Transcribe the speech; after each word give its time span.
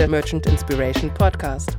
der 0.00 0.08
Merchant 0.08 0.46
Inspiration 0.46 1.12
Podcast. 1.12 1.76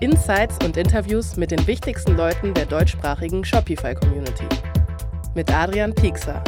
Insights 0.00 0.56
und 0.64 0.76
Interviews 0.76 1.36
mit 1.36 1.52
den 1.52 1.64
wichtigsten 1.68 2.16
Leuten 2.16 2.52
der 2.52 2.66
deutschsprachigen 2.66 3.44
Shopify-Community. 3.44 4.48
Mit 5.36 5.54
Adrian 5.54 5.94
Piekser. 5.94 6.42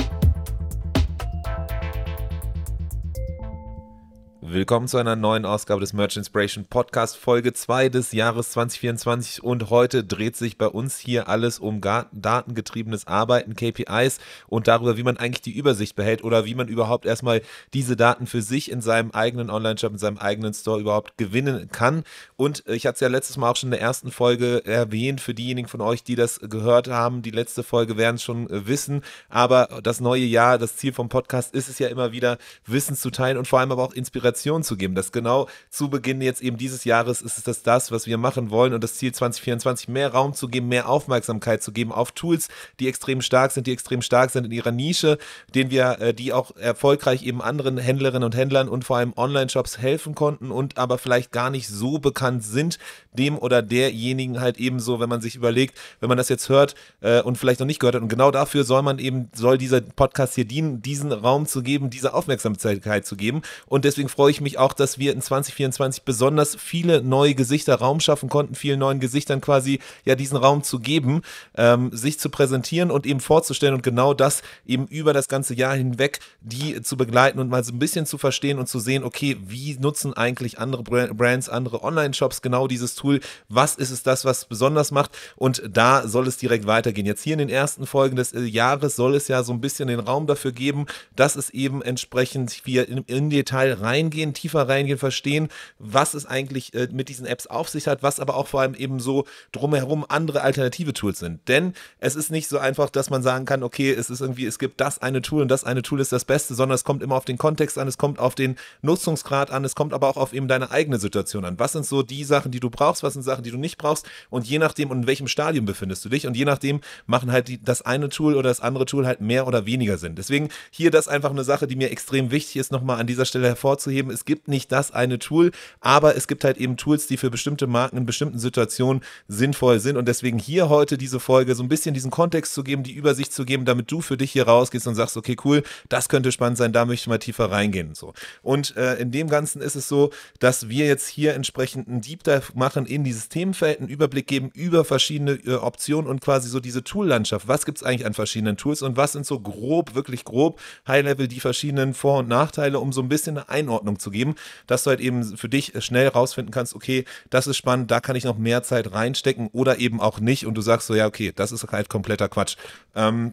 Willkommen 4.54 4.87
zu 4.87 4.99
einer 4.99 5.17
neuen 5.17 5.46
Ausgabe 5.46 5.80
des 5.80 5.95
Merch 5.95 6.18
Inspiration 6.18 6.66
Podcast, 6.66 7.16
Folge 7.16 7.55
2 7.55 7.89
des 7.89 8.12
Jahres 8.12 8.50
2024. 8.50 9.43
Und 9.43 9.71
heute 9.71 10.05
dreht 10.05 10.36
sich 10.36 10.59
bei 10.59 10.67
uns 10.67 10.98
hier 10.98 11.27
alles 11.30 11.59
um 11.59 11.80
datengetriebenes 11.80 13.07
Arbeiten, 13.07 13.57
KPIs 13.57 14.18
und 14.49 14.68
darüber, 14.68 14.99
wie 14.99 15.04
man 15.04 15.17
eigentlich 15.17 15.41
die 15.41 15.57
Übersicht 15.57 15.96
behält 15.96 16.23
oder 16.23 16.45
wie 16.45 16.54
man 16.54 16.68
überhaupt 16.68 17.07
erstmal 17.07 17.41
diese 17.73 17.96
Daten 17.96 18.27
für 18.27 18.43
sich 18.43 18.71
in 18.71 18.82
seinem 18.82 19.12
eigenen 19.12 19.49
Online-Shop, 19.49 19.93
in 19.93 19.99
seinem 19.99 20.18
eigenen 20.18 20.53
Store 20.53 20.79
überhaupt 20.79 21.16
gewinnen 21.16 21.71
kann. 21.73 22.04
Und 22.37 22.62
ich 22.67 22.84
hatte 22.84 22.96
es 22.96 23.00
ja 23.00 23.09
letztes 23.09 23.39
Mal 23.39 23.48
auch 23.48 23.57
schon 23.57 23.68
in 23.68 23.79
der 23.79 23.81
ersten 23.81 24.11
Folge 24.11 24.67
erwähnt, 24.67 25.23
für 25.23 25.32
diejenigen 25.32 25.68
von 25.68 25.81
euch, 25.81 26.04
die 26.04 26.14
das 26.14 26.40
gehört 26.40 26.89
haben, 26.89 27.23
die 27.23 27.31
letzte 27.31 27.62
Folge 27.62 27.96
werden 27.96 28.17
es 28.17 28.23
schon 28.23 28.48
wissen. 28.50 29.00
Aber 29.31 29.81
das 29.82 30.03
neue 30.03 30.25
Jahr, 30.25 30.59
das 30.59 30.76
Ziel 30.76 30.93
vom 30.93 31.09
Podcast 31.09 31.54
ist 31.54 31.71
es 31.71 31.79
ja 31.79 31.89
immer 31.89 32.12
wieder, 32.12 32.37
Wissen 32.67 32.97
zu 32.97 33.09
teilen 33.09 33.39
und 33.39 33.48
vor 33.48 33.59
allem 33.59 33.73
aber 33.73 33.83
auch 33.83 33.95
Inspiration 33.95 34.42
Informationen 34.42 34.62
zu 34.64 34.77
geben. 34.77 34.95
Das 34.95 35.12
genau 35.12 35.48
zu 35.70 35.89
Beginn 35.89 36.20
jetzt 36.20 36.42
eben 36.42 36.56
dieses 36.56 36.84
Jahres 36.84 37.23
ist 37.23 37.39
es 37.39 37.45
das, 37.45 37.62
das, 37.62 37.92
was 37.92 38.06
wir 38.06 38.19
machen 38.19 38.51
wollen 38.51 38.75
und 38.75 38.83
das 38.83 38.95
Ziel 38.95 39.12
2024, 39.12 39.89
mehr 39.89 40.12
Raum 40.12 40.34
zu 40.34 40.48
geben, 40.48 40.69
mehr 40.69 40.89
Aufmerksamkeit 40.89 41.62
zu 41.62 41.73
geben 41.73 41.92
auf 41.92 42.12
Tools, 42.12 42.48
die 42.81 42.89
extrem 42.89 43.23
stark 43.23 43.53
sind, 43.53 43.67
die 43.67 43.73
extrem 43.73 44.03
stark 44.03 44.31
sind 44.31 44.45
in 44.45 44.53
ihrer 44.53 44.73
Nische, 44.73 45.19
denen 45.55 45.70
wir, 45.70 46.01
äh, 46.01 46.15
die 46.15 46.33
auch 46.33 46.56
erfolgreich 46.56 47.23
eben 47.23 47.42
anderen 47.42 47.78
Händlerinnen 47.78 48.25
und 48.25 48.37
Händlern 48.37 48.69
und 48.69 48.84
vor 48.84 48.97
allem 48.97 49.12
Online-Shops 49.17 49.78
helfen 49.78 50.15
konnten 50.15 50.51
und 50.51 50.79
aber 50.79 50.98
vielleicht 50.98 51.33
gar 51.33 51.51
nicht 51.51 51.69
so 51.69 51.98
bekannt 51.98 52.45
sind, 52.45 52.79
dem 53.12 53.39
oder 53.39 53.62
derjenigen 53.62 54.41
halt 54.41 54.59
ebenso, 54.59 55.01
wenn 55.01 55.09
man 55.09 55.21
sich 55.21 55.37
überlegt, 55.37 55.79
wenn 56.01 56.09
man 56.09 56.19
das 56.19 56.29
jetzt 56.29 56.49
hört 56.49 56.75
äh, 57.01 57.21
und 57.21 57.37
vielleicht 57.37 57.61
noch 57.61 57.67
nicht 57.67 57.81
gehört 57.81 57.95
hat. 57.95 58.03
Und 58.03 58.09
genau 58.09 58.31
dafür 58.31 58.65
soll 58.65 58.83
man 58.83 58.99
eben, 58.99 59.31
soll 59.34 59.59
dieser 59.59 59.81
Podcast 59.81 60.34
hier 60.34 60.45
dienen, 60.45 60.83
diesen 60.83 61.12
Raum 61.12 61.47
zu 61.47 61.62
geben, 61.62 61.91
diese 61.91 62.15
Aufmerksamkeit 62.15 63.06
zu 63.06 63.17
geben. 63.17 63.43
Und 63.67 63.84
deswegen 63.84 64.09
freue 64.09 64.31
ich 64.31 64.31
mich 64.41 64.58
auch, 64.58 64.72
dass 64.72 64.98
wir 64.98 65.12
in 65.12 65.20
2024 65.20 66.05
besonders 66.05 66.56
viele 66.56 67.02
neue 67.02 67.34
Gesichter 67.34 67.77
Raum 67.77 68.00
schaffen 68.00 68.28
konnten, 68.28 68.55
vielen 68.55 68.78
neuen 68.78 69.00
Gesichtern 69.00 69.41
quasi 69.41 69.80
ja 70.05 70.14
diesen 70.14 70.36
Raum 70.36 70.62
zu 70.62 70.78
geben, 70.78 71.22
ähm, 71.56 71.91
sich 71.92 72.19
zu 72.19 72.30
präsentieren 72.30 72.91
und 72.91 73.06
eben 73.06 73.20
vorzustellen 73.20 73.75
und 73.75 73.83
genau 73.83 74.14
das 74.14 74.42
eben 74.66 74.86
über 74.86 75.12
das 75.12 75.28
ganze 75.28 75.55
Jahr 75.55 75.75
hinweg 75.75 76.20
die 76.41 76.83
zu 76.83 76.97
begleiten 76.97 77.38
und 77.38 77.48
mal 77.48 77.62
so 77.64 77.72
ein 77.72 77.78
bisschen 77.78 78.06
zu 78.06 78.19
verstehen 78.19 78.58
und 78.58 78.69
zu 78.69 78.78
sehen, 78.78 79.05
okay, 79.05 79.36
wie 79.42 79.77
nutzen 79.78 80.14
eigentlich 80.14 80.58
andere 80.58 80.83
Brands, 80.83 81.48
andere 81.48 81.83
Online-Shops 81.83 82.42
genau 82.42 82.66
dieses 82.66 82.94
Tool? 82.94 83.20
Was 83.48 83.77
ist 83.77 83.91
es 83.91 84.03
das, 84.03 84.25
was 84.25 84.44
besonders 84.44 84.91
macht? 84.91 85.12
Und 85.36 85.62
da 85.69 86.06
soll 86.06 86.27
es 86.27 86.36
direkt 86.36 86.66
weitergehen. 86.66 87.06
Jetzt 87.06 87.22
hier 87.22 87.34
in 87.34 87.41
den 87.41 87.48
ersten 87.48 87.86
Folgen 87.86 88.16
des 88.16 88.33
äh, 88.33 88.41
Jahres 88.41 88.97
soll 88.97 89.14
es 89.14 89.28
ja 89.28 89.42
so 89.42 89.53
ein 89.53 89.60
bisschen 89.60 89.88
den 89.88 90.00
Raum 90.00 90.27
dafür 90.27 90.53
geben, 90.53 90.86
dass 91.16 91.36
es 91.36 91.50
eben 91.50 91.83
entsprechend 91.83 92.62
wir 92.64 92.88
in, 92.88 92.98
in 93.06 93.30
Detail 93.30 93.75
reingehen 93.75 94.22
reingehen, 94.23 94.34
tiefer 94.34 94.69
reingehen, 94.69 94.98
verstehen, 94.98 95.48
was 95.78 96.15
es 96.15 96.27
eigentlich 96.27 96.75
äh, 96.75 96.89
mit 96.92 97.09
diesen 97.09 97.27
Apps 97.27 97.47
auf 97.47 97.69
sich 97.69 97.87
hat, 97.87 98.03
was 98.03 98.20
aber 98.20 98.37
auch 98.37 98.47
vor 98.47 98.61
allem 98.61 98.75
eben 98.75 99.01
so 99.01 99.25
drumherum 99.51 100.05
andere 100.09 100.42
alternative 100.42 100.92
Tools 100.92 101.19
sind. 101.19 101.47
Denn 101.48 101.75
es 101.98 102.15
ist 102.15 102.31
nicht 102.31 102.48
so 102.48 102.59
einfach, 102.59 102.91
dass 102.91 103.11
man 103.11 103.23
sagen 103.23 103.45
kann, 103.45 103.62
okay, 103.62 103.91
es 103.91 104.11
ist 104.11 104.20
irgendwie, 104.20 104.47
es 104.47 104.59
gibt 104.59 104.81
das 104.81 105.00
eine 105.00 105.23
Tool 105.23 105.43
und 105.43 105.48
das 105.48 105.65
eine 105.65 105.83
Tool 105.83 106.00
ist 106.00 106.12
das 106.12 106.25
Beste, 106.25 106.55
sondern 106.55 106.75
es 106.75 106.84
kommt 106.84 107.03
immer 107.03 107.17
auf 107.17 107.25
den 107.25 107.39
Kontext 107.39 107.78
an, 107.78 107.89
es 107.89 107.98
kommt 107.98 108.19
auf 108.19 108.34
den 108.34 108.56
Nutzungsgrad 108.83 109.50
an, 109.50 109.65
es 109.65 109.75
kommt 109.75 109.93
aber 109.93 110.09
auch 110.09 110.17
auf 110.17 110.33
eben 110.33 110.48
deine 110.48 110.70
eigene 110.70 110.98
Situation 110.98 111.45
an. 111.45 111.59
Was 111.59 111.73
sind 111.73 111.87
so 111.87 112.03
die 112.03 112.25
Sachen, 112.25 112.53
die 112.53 112.61
du 112.61 112.70
brauchst, 112.70 113.03
was 113.03 113.15
sind 113.15 113.23
Sachen, 113.23 113.43
die 113.43 113.50
du 113.50 113.59
nicht 113.59 113.78
brauchst 113.78 114.06
und 114.31 114.47
je 114.47 114.59
nachdem, 114.59 114.93
in 114.93 115.06
welchem 115.06 115.28
Stadium 115.28 115.65
befindest 115.65 116.05
du 116.05 116.09
dich 116.09 116.27
und 116.27 116.37
je 116.37 116.45
nachdem 116.45 116.81
machen 117.06 117.33
halt 117.33 117.48
die, 117.48 117.62
das 117.62 117.83
eine 117.83 118.09
Tool 118.09 118.34
oder 118.34 118.49
das 118.49 118.60
andere 118.60 118.87
Tool 118.87 119.06
halt 119.06 119.21
mehr 119.21 119.47
oder 119.47 119.66
weniger 119.66 119.99
Sinn. 119.99 120.15
Deswegen 120.15 120.49
hier 120.71 120.91
das 120.91 121.09
einfach 121.09 121.31
eine 121.31 121.44
Sache, 121.44 121.66
die 121.66 121.77
mir 121.77 121.91
extrem 121.91 122.31
wichtig 122.31 122.56
ist, 122.56 122.72
nochmal 122.72 123.00
an 123.00 123.06
dieser 123.06 123.25
Stelle 123.25 123.49
hervorzuheben 123.49 124.12
es 124.12 124.25
gibt 124.25 124.49
nicht 124.49 124.71
das 124.71 124.91
eine 124.91 125.19
Tool, 125.19 125.50
aber 125.81 126.17
es 126.17 126.28
gibt 126.28 126.45
halt 126.45 126.59
eben 126.59 126.77
Tools, 126.77 127.06
die 127.06 127.17
für 127.17 127.31
bestimmte 127.31 127.67
Marken 127.67 127.97
in 127.97 128.06
bestimmten 128.06 128.39
Situationen 128.39 129.03
sinnvoll 129.28 129.81
sind. 129.81 129.97
Und 129.97 130.06
deswegen 130.06 130.39
hier 130.39 130.69
heute 130.69 130.99
diese 130.99 131.21
Folge, 131.21 131.55
so 131.55 131.62
ein 131.62 131.69
bisschen 131.69 131.95
diesen 131.95 132.11
Kontext 132.11 132.55
zu 132.55 132.62
geben, 132.62 132.83
die 132.83 132.93
Übersicht 132.93 133.33
zu 133.33 133.45
geben, 133.45 133.65
damit 133.65 133.91
du 133.91 134.01
für 134.01 134.17
dich 134.17 134.33
hier 134.33 134.47
rausgehst 134.47 134.87
und 134.87 134.95
sagst, 134.95 135.17
okay, 135.17 135.37
cool, 135.45 135.62
das 135.89 136.09
könnte 136.09 136.33
spannend 136.33 136.59
sein, 136.59 136.72
da 136.72 136.84
möchte 136.84 137.05
ich 137.05 137.09
mal 137.09 137.19
tiefer 137.19 137.51
reingehen. 137.51 137.89
Und, 137.89 137.97
so. 137.97 138.12
und 138.43 138.77
äh, 138.77 138.97
in 138.97 139.11
dem 139.11 139.28
Ganzen 139.28 139.61
ist 139.62 139.75
es 139.75 139.89
so, 139.89 140.11
dass 140.39 140.69
wir 140.69 140.87
jetzt 140.87 141.09
hier 141.09 141.34
entsprechend 141.34 141.89
einen 141.89 142.01
Deep 142.01 142.22
Dive 142.25 142.53
machen 142.55 142.87
in 142.87 143.05
dieses 143.05 143.28
Themenfeld, 143.28 143.81
einen 143.81 143.89
Überblick 143.89 144.27
geben 144.27 144.51
über 144.55 144.84
verschiedene 144.84 145.33
äh, 145.33 145.55
Optionen 145.55 146.09
und 146.09 146.21
quasi 146.21 146.49
so 146.49 146.61
diese 146.61 146.84
Tool-Landschaft. 146.84 147.49
Was 147.49 147.65
gibt 147.65 147.78
es 147.78 147.84
eigentlich 147.84 148.06
an 148.06 148.15
verschiedenen 148.15 148.56
Tools 148.56 148.83
und 148.83 148.97
was 148.97 149.12
sind 149.12 149.27
so 149.27 149.41
grob, 149.41 149.95
wirklich 149.95 150.25
grob, 150.25 150.61
High-Level 150.87 151.28
die 151.28 151.41
verschiedenen 151.41 151.95
Vor- 151.95 152.21
und 152.21 152.28
Nachteile, 152.28 152.78
um 152.78 152.93
so 152.93 153.01
ein 153.01 153.09
bisschen 153.09 153.39
eine 153.39 153.49
Einordnung 153.49 153.91
zu 153.98 154.10
geben, 154.10 154.34
dass 154.66 154.84
du 154.84 154.91
halt 154.91 155.00
eben 155.00 155.36
für 155.36 155.48
dich 155.48 155.72
schnell 155.78 156.08
rausfinden 156.08 156.53
kannst, 156.53 156.75
okay, 156.75 157.04
das 157.30 157.47
ist 157.47 157.56
spannend, 157.56 157.91
da 157.91 158.00
kann 158.00 158.16
ich 158.16 158.25
noch 158.25 158.38
mehr 158.38 158.62
Zeit 158.62 158.92
reinstecken 158.92 159.48
oder 159.53 159.78
eben 159.78 160.00
auch 160.00 160.20
nicht 160.20 160.47
und 160.47 160.54
du 160.54 160.60
sagst 160.60 160.86
so, 160.86 160.94
ja, 160.94 161.06
okay, 161.06 161.32
das 161.34 161.53
ist 161.53 161.66
halt 161.70 161.88
kompletter 161.88 162.28
Quatsch. 162.28 162.56
Ähm, 162.94 163.32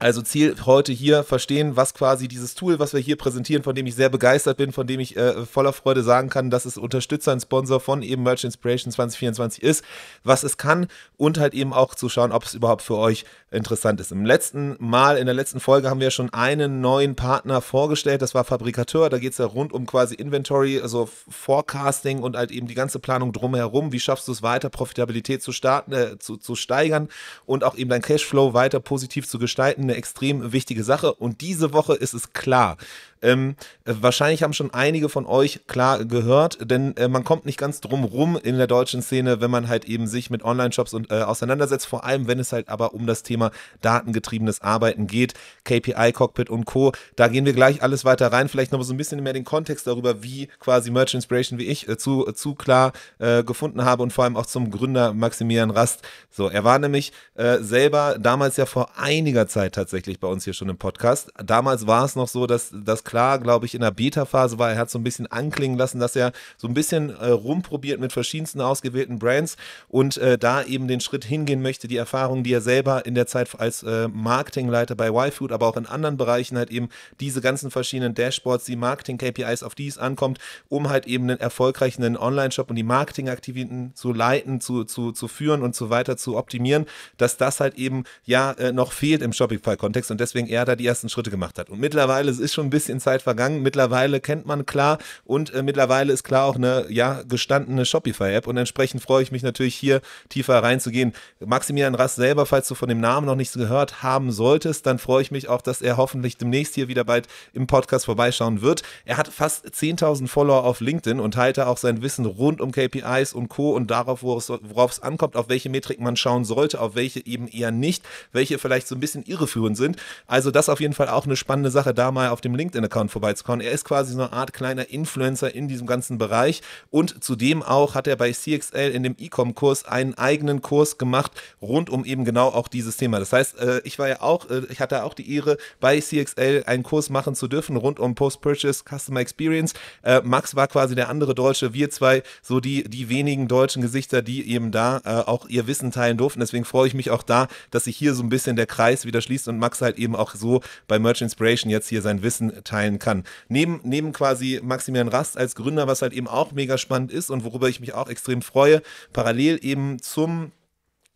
also 0.00 0.22
Ziel 0.22 0.56
heute 0.66 0.92
hier 0.92 1.22
verstehen, 1.22 1.76
was 1.76 1.94
quasi 1.94 2.26
dieses 2.26 2.54
Tool, 2.54 2.78
was 2.78 2.92
wir 2.92 3.00
hier 3.00 3.16
präsentieren, 3.16 3.62
von 3.62 3.74
dem 3.74 3.86
ich 3.86 3.94
sehr 3.94 4.10
begeistert 4.10 4.56
bin, 4.56 4.72
von 4.72 4.86
dem 4.86 4.98
ich 4.98 5.16
äh, 5.16 5.46
voller 5.46 5.72
Freude 5.72 6.02
sagen 6.02 6.28
kann, 6.28 6.50
dass 6.50 6.64
es 6.64 6.76
Unterstützer 6.76 7.32
und 7.32 7.40
Sponsor 7.40 7.80
von 7.80 8.02
eben 8.02 8.22
Merch 8.22 8.44
Inspiration 8.44 8.92
2024 8.92 9.62
ist, 9.62 9.84
was 10.24 10.42
es 10.42 10.56
kann 10.56 10.88
und 11.16 11.38
halt 11.38 11.54
eben 11.54 11.72
auch 11.72 11.94
zu 11.94 12.08
schauen, 12.08 12.32
ob 12.32 12.44
es 12.44 12.54
überhaupt 12.54 12.82
für 12.82 12.96
euch 12.96 13.24
interessant 13.54 14.00
ist. 14.00 14.12
Im 14.12 14.24
letzten 14.24 14.76
Mal, 14.78 15.16
in 15.16 15.26
der 15.26 15.34
letzten 15.34 15.60
Folge 15.60 15.88
haben 15.88 16.00
wir 16.00 16.10
schon 16.10 16.32
einen 16.32 16.80
neuen 16.80 17.14
Partner 17.14 17.60
vorgestellt, 17.60 18.22
das 18.22 18.34
war 18.34 18.44
Fabrikateur, 18.44 19.08
da 19.08 19.18
geht 19.18 19.32
es 19.32 19.38
ja 19.38 19.46
rund 19.46 19.72
um 19.72 19.86
quasi 19.86 20.14
Inventory, 20.14 20.80
also 20.80 21.08
Forecasting 21.28 22.22
und 22.22 22.36
halt 22.36 22.50
eben 22.50 22.66
die 22.66 22.74
ganze 22.74 22.98
Planung 22.98 23.32
drumherum, 23.32 23.92
wie 23.92 24.00
schaffst 24.00 24.28
du 24.28 24.32
es 24.32 24.42
weiter, 24.42 24.70
Profitabilität 24.70 25.42
zu 25.42 25.52
starten, 25.52 25.92
äh, 25.92 26.18
zu, 26.18 26.36
zu 26.36 26.56
steigern 26.56 27.08
und 27.46 27.64
auch 27.64 27.76
eben 27.76 27.90
dein 27.90 28.02
Cashflow 28.02 28.54
weiter 28.54 28.80
positiv 28.80 29.28
zu 29.28 29.38
gestalten 29.38 29.82
eine 29.82 29.94
extrem 29.94 30.52
wichtige 30.52 30.84
Sache. 30.84 31.14
Und 31.14 31.40
diese 31.40 31.72
Woche 31.72 31.94
ist 31.94 32.14
es 32.14 32.32
klar. 32.32 32.76
Ähm, 33.24 33.56
wahrscheinlich 33.84 34.42
haben 34.42 34.52
schon 34.52 34.72
einige 34.72 35.08
von 35.08 35.26
euch 35.26 35.66
klar 35.66 36.04
gehört, 36.04 36.58
denn 36.70 36.96
äh, 36.96 37.08
man 37.08 37.24
kommt 37.24 37.46
nicht 37.46 37.58
ganz 37.58 37.80
drum 37.80 38.04
rum 38.04 38.38
in 38.40 38.58
der 38.58 38.66
deutschen 38.66 39.02
Szene, 39.02 39.40
wenn 39.40 39.50
man 39.50 39.68
halt 39.68 39.86
eben 39.86 40.06
sich 40.06 40.30
mit 40.30 40.44
Online-Shops 40.44 40.94
und, 40.94 41.10
äh, 41.10 41.22
auseinandersetzt, 41.22 41.86
vor 41.86 42.04
allem 42.04 42.28
wenn 42.28 42.38
es 42.38 42.52
halt 42.52 42.68
aber 42.68 42.94
um 42.94 43.06
das 43.06 43.22
Thema 43.22 43.50
datengetriebenes 43.80 44.60
Arbeiten 44.60 45.06
geht, 45.06 45.34
KPI, 45.64 46.12
Cockpit 46.12 46.50
und 46.50 46.66
Co. 46.66 46.92
Da 47.16 47.28
gehen 47.28 47.46
wir 47.46 47.54
gleich 47.54 47.82
alles 47.82 48.04
weiter 48.04 48.30
rein, 48.32 48.48
vielleicht 48.48 48.72
noch 48.72 48.82
so 48.82 48.92
ein 48.92 48.98
bisschen 48.98 49.22
mehr 49.22 49.32
den 49.32 49.44
Kontext 49.44 49.86
darüber, 49.86 50.22
wie 50.22 50.48
quasi 50.60 50.90
Merch 50.90 51.14
Inspiration 51.14 51.58
wie 51.58 51.66
ich 51.66 51.88
äh, 51.88 51.96
zu, 51.96 52.24
zu 52.32 52.54
klar 52.54 52.92
äh, 53.18 53.42
gefunden 53.42 53.84
habe 53.84 54.02
und 54.02 54.12
vor 54.12 54.24
allem 54.24 54.36
auch 54.36 54.46
zum 54.46 54.70
Gründer 54.70 55.14
Maximilian 55.14 55.70
Rast. 55.70 56.02
So, 56.30 56.48
er 56.48 56.64
war 56.64 56.78
nämlich 56.78 57.12
äh, 57.34 57.58
selber 57.58 58.16
damals 58.18 58.56
ja 58.56 58.66
vor 58.66 58.90
einiger 58.96 59.46
Zeit 59.46 59.74
tatsächlich 59.74 60.20
bei 60.20 60.28
uns 60.28 60.44
hier 60.44 60.52
schon 60.52 60.68
im 60.68 60.76
Podcast. 60.76 61.32
Damals 61.42 61.86
war 61.86 62.04
es 62.04 62.16
noch 62.16 62.28
so, 62.28 62.46
dass 62.46 62.70
das 62.72 63.04
klar, 63.14 63.38
glaube 63.38 63.64
ich, 63.64 63.76
in 63.76 63.80
der 63.80 63.92
Beta-Phase 63.92 64.58
war. 64.58 64.72
Er 64.72 64.76
hat 64.76 64.90
so 64.90 64.98
ein 64.98 65.04
bisschen 65.04 65.28
anklingen 65.30 65.78
lassen, 65.78 66.00
dass 66.00 66.16
er 66.16 66.32
so 66.56 66.66
ein 66.66 66.74
bisschen 66.74 67.10
äh, 67.10 67.28
rumprobiert 67.28 68.00
mit 68.00 68.12
verschiedensten 68.12 68.60
ausgewählten 68.60 69.20
Brands 69.20 69.56
und 69.86 70.16
äh, 70.16 70.36
da 70.36 70.64
eben 70.64 70.88
den 70.88 70.98
Schritt 70.98 71.24
hingehen 71.24 71.62
möchte, 71.62 71.86
die 71.86 71.96
Erfahrungen, 71.96 72.42
die 72.42 72.52
er 72.52 72.60
selber 72.60 73.06
in 73.06 73.14
der 73.14 73.28
Zeit 73.28 73.48
als 73.56 73.84
äh, 73.84 74.08
Marketingleiter 74.08 74.96
bei 74.96 75.10
YFood, 75.10 75.52
aber 75.52 75.68
auch 75.68 75.76
in 75.76 75.86
anderen 75.86 76.16
Bereichen 76.16 76.58
halt 76.58 76.72
eben 76.72 76.88
diese 77.20 77.40
ganzen 77.40 77.70
verschiedenen 77.70 78.14
Dashboards, 78.14 78.64
die 78.64 78.74
Marketing-KPIs, 78.74 79.62
auf 79.62 79.76
die 79.76 79.86
es 79.86 79.96
ankommt, 79.96 80.40
um 80.68 80.88
halt 80.88 81.06
eben 81.06 81.30
einen 81.30 81.38
erfolgreichen 81.38 82.16
Online-Shop 82.16 82.68
und 82.68 82.74
die 82.74 82.82
Marketingaktivitäten 82.82 83.94
zu 83.94 84.12
leiten, 84.12 84.60
zu, 84.60 84.82
zu, 84.82 85.12
zu 85.12 85.28
führen 85.28 85.62
und 85.62 85.76
so 85.76 85.88
weiter 85.88 86.16
zu 86.16 86.36
optimieren, 86.36 86.86
dass 87.16 87.36
das 87.36 87.60
halt 87.60 87.76
eben 87.76 88.02
ja 88.24 88.50
äh, 88.54 88.72
noch 88.72 88.90
fehlt 88.90 89.22
im 89.22 89.32
Shopify-Kontext 89.32 90.10
und 90.10 90.20
deswegen 90.20 90.48
er 90.48 90.64
da 90.64 90.74
die 90.74 90.86
ersten 90.88 91.08
Schritte 91.08 91.30
gemacht 91.30 91.60
hat. 91.60 91.70
Und 91.70 91.78
mittlerweile 91.78 92.32
ist 92.32 92.52
schon 92.52 92.66
ein 92.66 92.70
bisschen 92.70 92.93
Zeit 93.00 93.22
vergangen. 93.22 93.62
Mittlerweile 93.62 94.20
kennt 94.20 94.46
man 94.46 94.66
klar 94.66 94.98
und 95.24 95.52
äh, 95.52 95.62
mittlerweile 95.62 96.12
ist 96.12 96.24
klar 96.24 96.46
auch 96.46 96.56
eine 96.56 96.86
ja 96.90 97.22
gestandene 97.22 97.84
Shopify-App 97.84 98.46
und 98.46 98.56
entsprechend 98.56 99.02
freue 99.02 99.22
ich 99.22 99.32
mich 99.32 99.42
natürlich 99.42 99.74
hier 99.74 100.00
tiefer 100.28 100.62
reinzugehen. 100.62 101.12
Maximilian 101.44 101.94
Rass 101.94 102.14
selber, 102.14 102.46
falls 102.46 102.68
du 102.68 102.74
von 102.74 102.88
dem 102.88 103.00
Namen 103.00 103.26
noch 103.26 103.36
nichts 103.36 103.54
gehört 103.54 104.02
haben 104.02 104.32
solltest, 104.32 104.86
dann 104.86 104.98
freue 104.98 105.22
ich 105.22 105.30
mich 105.30 105.48
auch, 105.48 105.62
dass 105.62 105.82
er 105.82 105.96
hoffentlich 105.96 106.36
demnächst 106.36 106.74
hier 106.74 106.88
wieder 106.88 107.04
bald 107.04 107.28
im 107.52 107.66
Podcast 107.66 108.06
vorbeischauen 108.06 108.62
wird. 108.62 108.82
Er 109.04 109.16
hat 109.16 109.28
fast 109.28 109.66
10.000 109.66 110.28
Follower 110.28 110.64
auf 110.64 110.80
LinkedIn 110.80 111.20
und 111.20 111.34
teilt 111.34 111.58
da 111.58 111.66
auch 111.66 111.78
sein 111.78 112.02
Wissen 112.02 112.26
rund 112.26 112.60
um 112.60 112.72
KPIs 112.72 113.32
und 113.32 113.48
Co. 113.48 113.72
und 113.72 113.90
darauf, 113.90 114.22
worauf 114.22 114.90
es 114.90 115.00
ankommt, 115.00 115.36
auf 115.36 115.48
welche 115.48 115.68
Metrik 115.68 116.00
man 116.00 116.16
schauen 116.16 116.44
sollte, 116.44 116.80
auf 116.80 116.94
welche 116.94 117.24
eben 117.26 117.48
eher 117.48 117.70
nicht, 117.70 118.04
welche 118.32 118.58
vielleicht 118.58 118.88
so 118.88 118.94
ein 118.94 119.00
bisschen 119.00 119.24
irreführend 119.24 119.76
sind. 119.76 119.96
Also 120.26 120.50
das 120.50 120.68
auf 120.68 120.80
jeden 120.80 120.94
Fall 120.94 121.08
auch 121.08 121.24
eine 121.24 121.36
spannende 121.36 121.70
Sache, 121.70 121.94
da 121.94 122.10
mal 122.10 122.28
auf 122.28 122.40
dem 122.40 122.54
LinkedIn 122.54 122.83
eigenen 122.84 122.90
Account 122.90 123.10
vorbeizuschauen. 123.10 123.60
Er 123.60 123.72
ist 123.72 123.84
quasi 123.84 124.12
so 124.12 124.22
eine 124.22 124.32
Art 124.32 124.52
kleiner 124.52 124.90
Influencer 124.90 125.54
in 125.54 125.68
diesem 125.68 125.86
ganzen 125.86 126.18
Bereich 126.18 126.62
und 126.90 127.22
zudem 127.22 127.62
auch 127.62 127.94
hat 127.94 128.06
er 128.06 128.16
bei 128.16 128.32
CXL 128.32 128.90
in 128.92 129.02
dem 129.02 129.16
E-Com-Kurs 129.18 129.84
einen 129.84 130.14
eigenen 130.14 130.60
Kurs 130.60 130.98
gemacht 130.98 131.32
rund 131.60 131.90
um 131.90 132.04
eben 132.04 132.24
genau 132.24 132.48
auch 132.48 132.68
dieses 132.68 132.96
Thema. 132.96 133.18
Das 133.18 133.32
heißt, 133.32 133.58
äh, 133.58 133.80
ich 133.84 133.98
war 133.98 134.08
ja 134.08 134.20
auch, 134.20 134.50
äh, 134.50 134.62
ich 134.70 134.80
hatte 134.80 135.04
auch 135.04 135.14
die 135.14 135.34
Ehre, 135.34 135.56
bei 135.80 136.00
CXL 136.00 136.64
einen 136.66 136.82
Kurs 136.82 137.10
machen 137.10 137.34
zu 137.34 137.48
dürfen 137.48 137.76
rund 137.76 137.98
um 137.98 138.14
Post-Purchase 138.14 138.84
Customer 138.84 139.20
Experience. 139.20 139.74
Äh, 140.02 140.20
Max 140.24 140.54
war 140.54 140.68
quasi 140.68 140.94
der 140.94 141.08
andere 141.08 141.34
Deutsche, 141.34 141.72
wir 141.74 141.90
zwei, 141.90 142.22
so 142.42 142.60
die, 142.60 142.84
die 142.84 143.08
wenigen 143.08 143.48
deutschen 143.48 143.82
Gesichter, 143.82 144.22
die 144.22 144.50
eben 144.50 144.70
da 144.70 145.00
auch 145.26 145.46
ihr 145.48 145.66
Wissen 145.66 145.90
teilen 145.90 146.16
durften. 146.16 146.40
Deswegen 146.40 146.64
freue 146.64 146.88
ich 146.88 146.94
mich 146.94 147.10
auch 147.10 147.22
da, 147.22 147.48
dass 147.70 147.84
sich 147.84 147.96
hier 147.96 148.14
so 148.14 148.22
ein 148.22 148.28
bisschen 148.28 148.56
der 148.56 148.66
Kreis 148.66 149.04
wieder 149.04 149.20
schließt 149.20 149.48
und 149.48 149.58
Max 149.58 149.80
halt 149.80 149.98
eben 149.98 150.16
auch 150.16 150.34
so 150.34 150.60
bei 150.86 150.98
Merch 150.98 151.22
Inspiration 151.22 151.70
jetzt 151.70 151.88
hier 151.88 152.02
sein 152.02 152.22
Wissen 152.22 152.64
teilen 152.74 152.98
kann. 152.98 153.24
Neben, 153.48 153.80
neben 153.84 154.12
quasi 154.12 154.60
Maximilian 154.62 155.08
Rast 155.08 155.38
als 155.38 155.54
Gründer, 155.54 155.86
was 155.86 156.02
halt 156.02 156.12
eben 156.12 156.26
auch 156.26 156.52
mega 156.52 156.76
spannend 156.76 157.12
ist 157.12 157.30
und 157.30 157.44
worüber 157.44 157.68
ich 157.68 157.80
mich 157.80 157.94
auch 157.94 158.08
extrem 158.08 158.42
freue, 158.42 158.82
parallel 159.12 159.58
eben 159.62 160.00
zum 160.02 160.50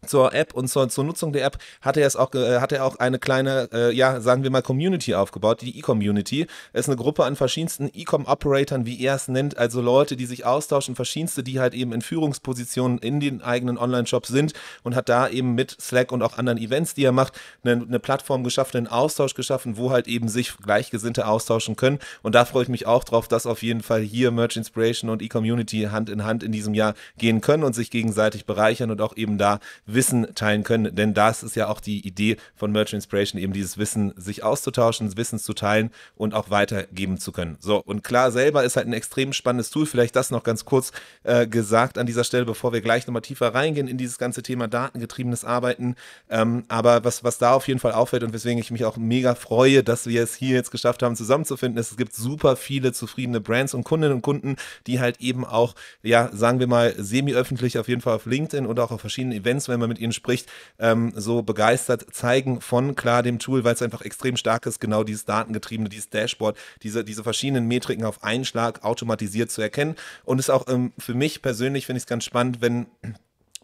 zur 0.06 0.32
App 0.32 0.54
und 0.54 0.68
zur, 0.68 0.88
zur 0.88 1.04
Nutzung 1.04 1.32
der 1.32 1.44
App 1.44 1.58
hat 1.80 1.96
er, 1.96 2.06
es 2.06 2.16
auch, 2.16 2.32
äh, 2.34 2.60
hat 2.60 2.72
er 2.72 2.84
auch 2.84 2.96
eine 2.96 3.18
kleine, 3.18 3.68
äh, 3.72 3.92
ja, 3.92 4.20
sagen 4.20 4.42
wir 4.42 4.50
mal, 4.50 4.62
Community 4.62 5.14
aufgebaut, 5.14 5.60
die 5.62 5.78
E-Community. 5.78 6.46
Es 6.72 6.82
ist 6.82 6.88
eine 6.88 6.96
Gruppe 6.96 7.24
an 7.24 7.36
verschiedensten 7.36 7.90
E-Com-Operatoren, 7.92 8.86
wie 8.86 9.00
er 9.02 9.16
es 9.16 9.28
nennt, 9.28 9.58
also 9.58 9.80
Leute, 9.80 10.16
die 10.16 10.26
sich 10.26 10.46
austauschen, 10.46 10.94
verschiedenste, 10.94 11.42
die 11.42 11.58
halt 11.58 11.74
eben 11.74 11.92
in 11.92 12.02
Führungspositionen 12.02 12.98
in 12.98 13.18
den 13.20 13.42
eigenen 13.42 13.76
Online-Shops 13.76 14.28
sind 14.28 14.52
und 14.84 14.94
hat 14.94 15.08
da 15.08 15.28
eben 15.28 15.54
mit 15.54 15.76
Slack 15.80 16.12
und 16.12 16.22
auch 16.22 16.38
anderen 16.38 16.58
Events, 16.58 16.94
die 16.94 17.04
er 17.04 17.12
macht, 17.12 17.38
eine, 17.64 17.72
eine 17.72 17.98
Plattform 17.98 18.44
geschaffen, 18.44 18.76
einen 18.76 18.86
Austausch 18.86 19.34
geschaffen, 19.34 19.76
wo 19.76 19.90
halt 19.90 20.06
eben 20.06 20.28
sich 20.28 20.56
Gleichgesinnte 20.58 21.26
austauschen 21.26 21.76
können. 21.76 21.98
Und 22.22 22.34
da 22.34 22.44
freue 22.44 22.62
ich 22.62 22.68
mich 22.68 22.86
auch 22.86 23.02
drauf, 23.02 23.26
dass 23.26 23.46
auf 23.46 23.62
jeden 23.62 23.82
Fall 23.82 24.00
hier 24.00 24.30
Merch 24.30 24.56
Inspiration 24.56 25.10
und 25.10 25.22
E-Community 25.22 25.88
Hand 25.90 26.08
in 26.08 26.24
Hand 26.24 26.42
in 26.42 26.52
diesem 26.52 26.74
Jahr 26.74 26.94
gehen 27.18 27.40
können 27.40 27.64
und 27.64 27.74
sich 27.74 27.90
gegenseitig 27.90 28.46
bereichern 28.46 28.90
und 28.90 29.00
auch 29.00 29.16
eben 29.16 29.38
da 29.38 29.58
Wissen 29.88 30.34
teilen 30.34 30.64
können, 30.64 30.94
denn 30.94 31.14
das 31.14 31.42
ist 31.42 31.56
ja 31.56 31.68
auch 31.68 31.80
die 31.80 32.06
Idee 32.06 32.36
von 32.54 32.70
Merchant 32.70 32.98
Inspiration, 32.98 33.40
eben 33.40 33.52
dieses 33.52 33.78
Wissen 33.78 34.12
sich 34.16 34.42
auszutauschen, 34.42 35.16
Wissen 35.16 35.38
zu 35.38 35.54
teilen 35.54 35.90
und 36.16 36.34
auch 36.34 36.50
weitergeben 36.50 37.18
zu 37.18 37.32
können. 37.32 37.56
So, 37.60 37.78
und 37.78 38.04
klar 38.04 38.30
selber 38.30 38.64
ist 38.64 38.76
halt 38.76 38.86
ein 38.86 38.92
extrem 38.92 39.32
spannendes 39.32 39.70
Tool, 39.70 39.86
vielleicht 39.86 40.14
das 40.14 40.30
noch 40.30 40.44
ganz 40.44 40.64
kurz 40.64 40.92
äh, 41.24 41.46
gesagt 41.46 41.98
an 41.98 42.06
dieser 42.06 42.24
Stelle, 42.24 42.44
bevor 42.44 42.72
wir 42.72 42.80
gleich 42.80 43.06
nochmal 43.06 43.22
tiefer 43.22 43.54
reingehen 43.54 43.88
in 43.88 43.98
dieses 43.98 44.18
ganze 44.18 44.42
Thema 44.42 44.68
datengetriebenes 44.68 45.44
Arbeiten. 45.44 45.96
Ähm, 46.28 46.64
aber 46.68 47.04
was, 47.04 47.24
was 47.24 47.38
da 47.38 47.52
auf 47.52 47.66
jeden 47.66 47.80
Fall 47.80 47.92
auffällt 47.92 48.22
und 48.22 48.32
weswegen 48.32 48.58
ich 48.58 48.70
mich 48.70 48.84
auch 48.84 48.96
mega 48.96 49.34
freue, 49.34 49.82
dass 49.82 50.06
wir 50.06 50.22
es 50.22 50.34
hier 50.34 50.54
jetzt 50.54 50.70
geschafft 50.70 51.02
haben, 51.02 51.16
zusammenzufinden, 51.16 51.80
ist, 51.80 51.90
es 51.90 51.96
gibt 51.96 52.14
super 52.14 52.56
viele 52.56 52.92
zufriedene 52.92 53.40
Brands 53.40 53.74
und 53.74 53.84
Kundinnen 53.84 54.16
und 54.16 54.22
Kunden, 54.22 54.56
die 54.86 55.00
halt 55.00 55.20
eben 55.20 55.44
auch, 55.44 55.74
ja, 56.02 56.30
sagen 56.32 56.60
wir 56.60 56.66
mal, 56.66 56.94
semi-öffentlich 56.96 57.78
auf 57.78 57.88
jeden 57.88 58.00
Fall 58.00 58.14
auf 58.14 58.26
LinkedIn 58.26 58.66
und 58.66 58.78
auch 58.80 58.90
auf 58.90 59.00
verschiedenen 59.00 59.38
Events, 59.38 59.68
wenn 59.68 59.77
wenn 59.78 59.88
man 59.88 59.90
mit 59.90 59.98
ihnen 59.98 60.12
spricht, 60.12 60.48
ähm, 60.78 61.12
so 61.14 61.42
begeistert 61.42 62.06
zeigen 62.12 62.60
von 62.60 62.96
klar 62.96 63.22
dem 63.22 63.38
Tool, 63.38 63.64
weil 63.64 63.74
es 63.74 63.82
einfach 63.82 64.02
extrem 64.02 64.36
stark 64.36 64.66
ist, 64.66 64.80
genau 64.80 65.04
dieses 65.04 65.24
datengetriebene, 65.24 65.88
dieses 65.88 66.10
Dashboard, 66.10 66.56
diese, 66.82 67.04
diese 67.04 67.22
verschiedenen 67.22 67.66
Metriken 67.66 68.04
auf 68.04 68.22
einen 68.24 68.44
Schlag 68.44 68.84
automatisiert 68.84 69.50
zu 69.50 69.62
erkennen. 69.62 69.96
Und 70.24 70.38
ist 70.38 70.50
auch 70.50 70.66
ähm, 70.68 70.92
für 70.98 71.14
mich 71.14 71.42
persönlich, 71.42 71.86
finde 71.86 71.98
ich 71.98 72.04
es 72.04 72.08
ganz 72.08 72.24
spannend, 72.24 72.60
wenn 72.60 72.86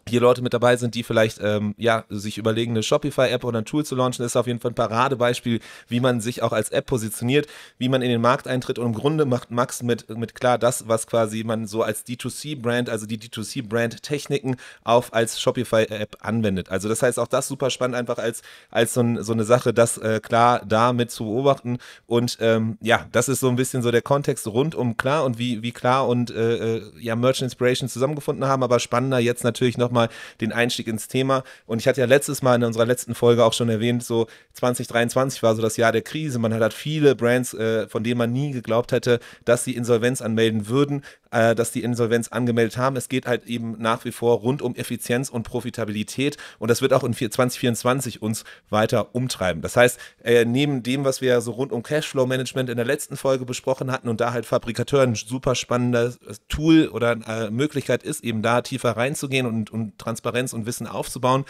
hier 0.07 0.21
Leute 0.21 0.43
mit 0.43 0.53
dabei 0.53 0.77
sind, 0.77 0.93
die 0.93 1.01
vielleicht 1.01 1.39
ähm, 1.41 1.73
ja 1.77 2.05
sich 2.09 2.37
überlegen, 2.37 2.73
eine 2.73 2.83
Shopify-App 2.83 3.43
oder 3.43 3.59
ein 3.59 3.65
Tool 3.65 3.83
zu 3.83 3.95
launchen, 3.95 4.23
ist 4.23 4.35
auf 4.35 4.45
jeden 4.45 4.59
Fall 4.59 4.71
ein 4.71 4.75
Paradebeispiel, 4.75 5.59
wie 5.87 5.99
man 5.99 6.21
sich 6.21 6.43
auch 6.43 6.51
als 6.51 6.69
App 6.69 6.85
positioniert, 6.85 7.47
wie 7.79 7.89
man 7.89 8.03
in 8.03 8.09
den 8.09 8.21
Markt 8.21 8.47
eintritt. 8.47 8.77
Und 8.77 8.85
im 8.85 8.93
Grunde 8.93 9.25
macht 9.25 9.49
Max 9.49 9.81
mit, 9.81 10.07
mit 10.15 10.35
klar 10.35 10.59
das, 10.59 10.87
was 10.87 11.07
quasi 11.07 11.43
man 11.43 11.65
so 11.65 11.81
als 11.81 12.05
D2C-Brand, 12.05 12.87
also 12.87 13.07
die 13.07 13.17
D2C-Brand-Techniken 13.17 14.57
auf 14.83 15.11
als 15.11 15.41
Shopify-App 15.41 16.17
anwendet. 16.21 16.69
Also 16.69 16.87
das 16.87 17.01
heißt 17.01 17.17
auch 17.17 17.27
das 17.27 17.47
super 17.47 17.71
spannend, 17.71 17.95
einfach 17.95 18.19
als, 18.19 18.43
als 18.69 18.93
so, 18.93 19.01
ein, 19.01 19.23
so 19.23 19.33
eine 19.33 19.43
Sache, 19.43 19.73
das 19.73 19.97
äh, 19.97 20.19
klar 20.19 20.61
damit 20.67 21.09
zu 21.09 21.25
beobachten. 21.25 21.79
Und 22.05 22.37
ähm, 22.41 22.77
ja, 22.81 23.07
das 23.11 23.27
ist 23.27 23.39
so 23.39 23.49
ein 23.49 23.55
bisschen 23.55 23.81
so 23.81 23.89
der 23.89 24.03
Kontext 24.03 24.45
rund 24.45 24.75
um 24.75 24.97
klar 24.97 25.25
und 25.25 25.39
wie, 25.39 25.63
wie 25.63 25.71
klar 25.71 26.07
und 26.07 26.29
äh, 26.29 26.75
äh 26.75 26.81
ja, 26.99 27.15
Merchant 27.15 27.45
Inspiration 27.45 27.89
zusammengefunden 27.89 28.45
haben, 28.45 28.61
aber 28.61 28.79
spannender 28.79 29.19
jetzt 29.19 29.43
natürlich 29.43 29.77
noch 29.77 29.94
nochmal 29.95 30.09
den 30.41 30.51
Einstieg 30.51 30.87
ins 30.87 31.07
Thema. 31.07 31.43
Und 31.65 31.79
ich 31.79 31.87
hatte 31.87 32.01
ja 32.01 32.07
letztes 32.07 32.41
Mal 32.41 32.55
in 32.55 32.63
unserer 32.63 32.85
letzten 32.85 33.15
Folge 33.15 33.43
auch 33.43 33.53
schon 33.53 33.69
erwähnt, 33.69 34.03
so 34.03 34.27
2023 34.53 35.41
war 35.41 35.55
so 35.55 35.61
das 35.61 35.77
Jahr 35.77 35.91
der 35.91 36.01
Krise. 36.01 36.37
Man 36.37 36.53
hat 36.53 36.61
halt 36.61 36.73
viele 36.73 37.15
Brands, 37.15 37.53
äh, 37.53 37.87
von 37.87 38.03
denen 38.03 38.17
man 38.17 38.33
nie 38.33 38.51
geglaubt 38.51 38.91
hätte, 38.91 39.19
dass 39.45 39.63
sie 39.63 39.75
Insolvenz 39.75 40.21
anmelden 40.21 40.67
würden, 40.67 41.03
äh, 41.35 41.53
dass 41.53 41.71
die 41.71 41.83
Insolvenz 41.83 42.29
angemeldet 42.29 42.77
haben. 42.77 42.95
Es 42.95 43.09
geht 43.09 43.25
halt 43.27 43.45
eben 43.45 43.75
nach 43.77 44.05
wie 44.05 44.13
vor 44.13 44.39
rund 44.39 44.61
um 44.61 44.73
Effizienz 44.75 45.29
und 45.29 45.43
Profitabilität. 45.43 46.37
Und 46.59 46.71
das 46.71 46.81
wird 46.81 46.93
auch 46.93 47.03
in 47.03 47.13
2024 47.13 48.21
uns 48.21 48.45
weiter 48.69 49.13
umtreiben. 49.13 49.61
Das 49.61 49.75
heißt, 49.75 49.99
äh, 50.23 50.45
neben 50.45 50.81
dem, 50.81 51.03
was 51.03 51.19
wir 51.19 51.41
so 51.41 51.51
rund 51.51 51.73
um 51.73 51.83
Cashflow-Management 51.83 52.69
in 52.69 52.77
der 52.77 52.85
letzten 52.85 53.17
Folge 53.17 53.43
besprochen 53.43 53.91
hatten 53.91 54.07
und 54.07 54.21
da 54.21 54.31
halt 54.31 54.45
Fabrikateur 54.45 55.01
ein 55.01 55.15
super 55.15 55.55
spannendes 55.55 56.19
Tool 56.47 56.87
oder 56.87 57.17
äh, 57.27 57.51
Möglichkeit 57.51 58.03
ist, 58.03 58.23
eben 58.23 58.41
da 58.41 58.61
tiefer 58.61 58.91
reinzugehen 58.91 59.45
und, 59.45 59.71
und 59.71 59.99
Transparenz 59.99 60.53
und 60.53 60.65
Wissen 60.65 60.87
aufzubauen, 60.87 61.43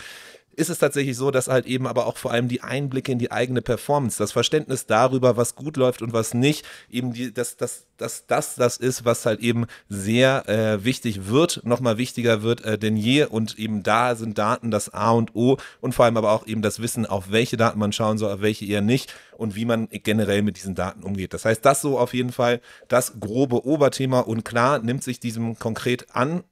ist 0.55 0.69
es 0.69 0.79
tatsächlich 0.79 1.17
so, 1.17 1.31
dass 1.31 1.47
halt 1.47 1.65
eben 1.65 1.87
aber 1.87 2.07
auch 2.07 2.17
vor 2.17 2.31
allem 2.31 2.47
die 2.47 2.61
Einblicke 2.61 3.11
in 3.11 3.19
die 3.19 3.31
eigene 3.31 3.61
Performance, 3.61 4.17
das 4.17 4.31
Verständnis 4.31 4.85
darüber, 4.85 5.37
was 5.37 5.55
gut 5.55 5.77
läuft 5.77 6.01
und 6.01 6.13
was 6.13 6.33
nicht, 6.33 6.65
eben 6.89 7.13
die, 7.13 7.33
dass 7.33 7.57
das, 7.57 7.85
das, 7.97 8.25
das, 8.27 8.55
das 8.55 8.77
ist, 8.77 9.05
was 9.05 9.25
halt 9.25 9.39
eben 9.39 9.65
sehr 9.89 10.47
äh, 10.49 10.83
wichtig 10.83 11.27
wird, 11.27 11.61
nochmal 11.63 11.97
wichtiger 11.97 12.41
wird 12.41 12.63
äh, 12.63 12.77
denn 12.77 12.97
je 12.97 13.25
und 13.25 13.57
eben 13.59 13.83
da 13.83 14.15
sind 14.15 14.37
Daten 14.37 14.71
das 14.71 14.93
A 14.93 15.11
und 15.11 15.35
O 15.35 15.57
und 15.81 15.93
vor 15.93 16.05
allem 16.05 16.17
aber 16.17 16.31
auch 16.31 16.47
eben 16.47 16.61
das 16.61 16.81
Wissen, 16.81 17.05
auf 17.05 17.31
welche 17.31 17.57
Daten 17.57 17.79
man 17.79 17.93
schauen 17.93 18.17
soll, 18.17 18.33
auf 18.33 18.41
welche 18.41 18.65
eher 18.65 18.81
nicht 18.81 19.13
und 19.37 19.55
wie 19.55 19.65
man 19.65 19.87
generell 19.89 20.41
mit 20.41 20.57
diesen 20.57 20.75
Daten 20.75 21.03
umgeht. 21.03 21.33
Das 21.33 21.45
heißt, 21.45 21.65
das 21.65 21.81
so 21.81 21.99
auf 21.99 22.13
jeden 22.13 22.31
Fall 22.31 22.61
das 22.87 23.19
grobe 23.19 23.65
Oberthema 23.65 24.21
und 24.21 24.45
klar 24.45 24.79
nimmt 24.79 25.03
sich 25.03 25.19
diesem 25.19 25.59
konkret 25.59 26.07
an. 26.15 26.43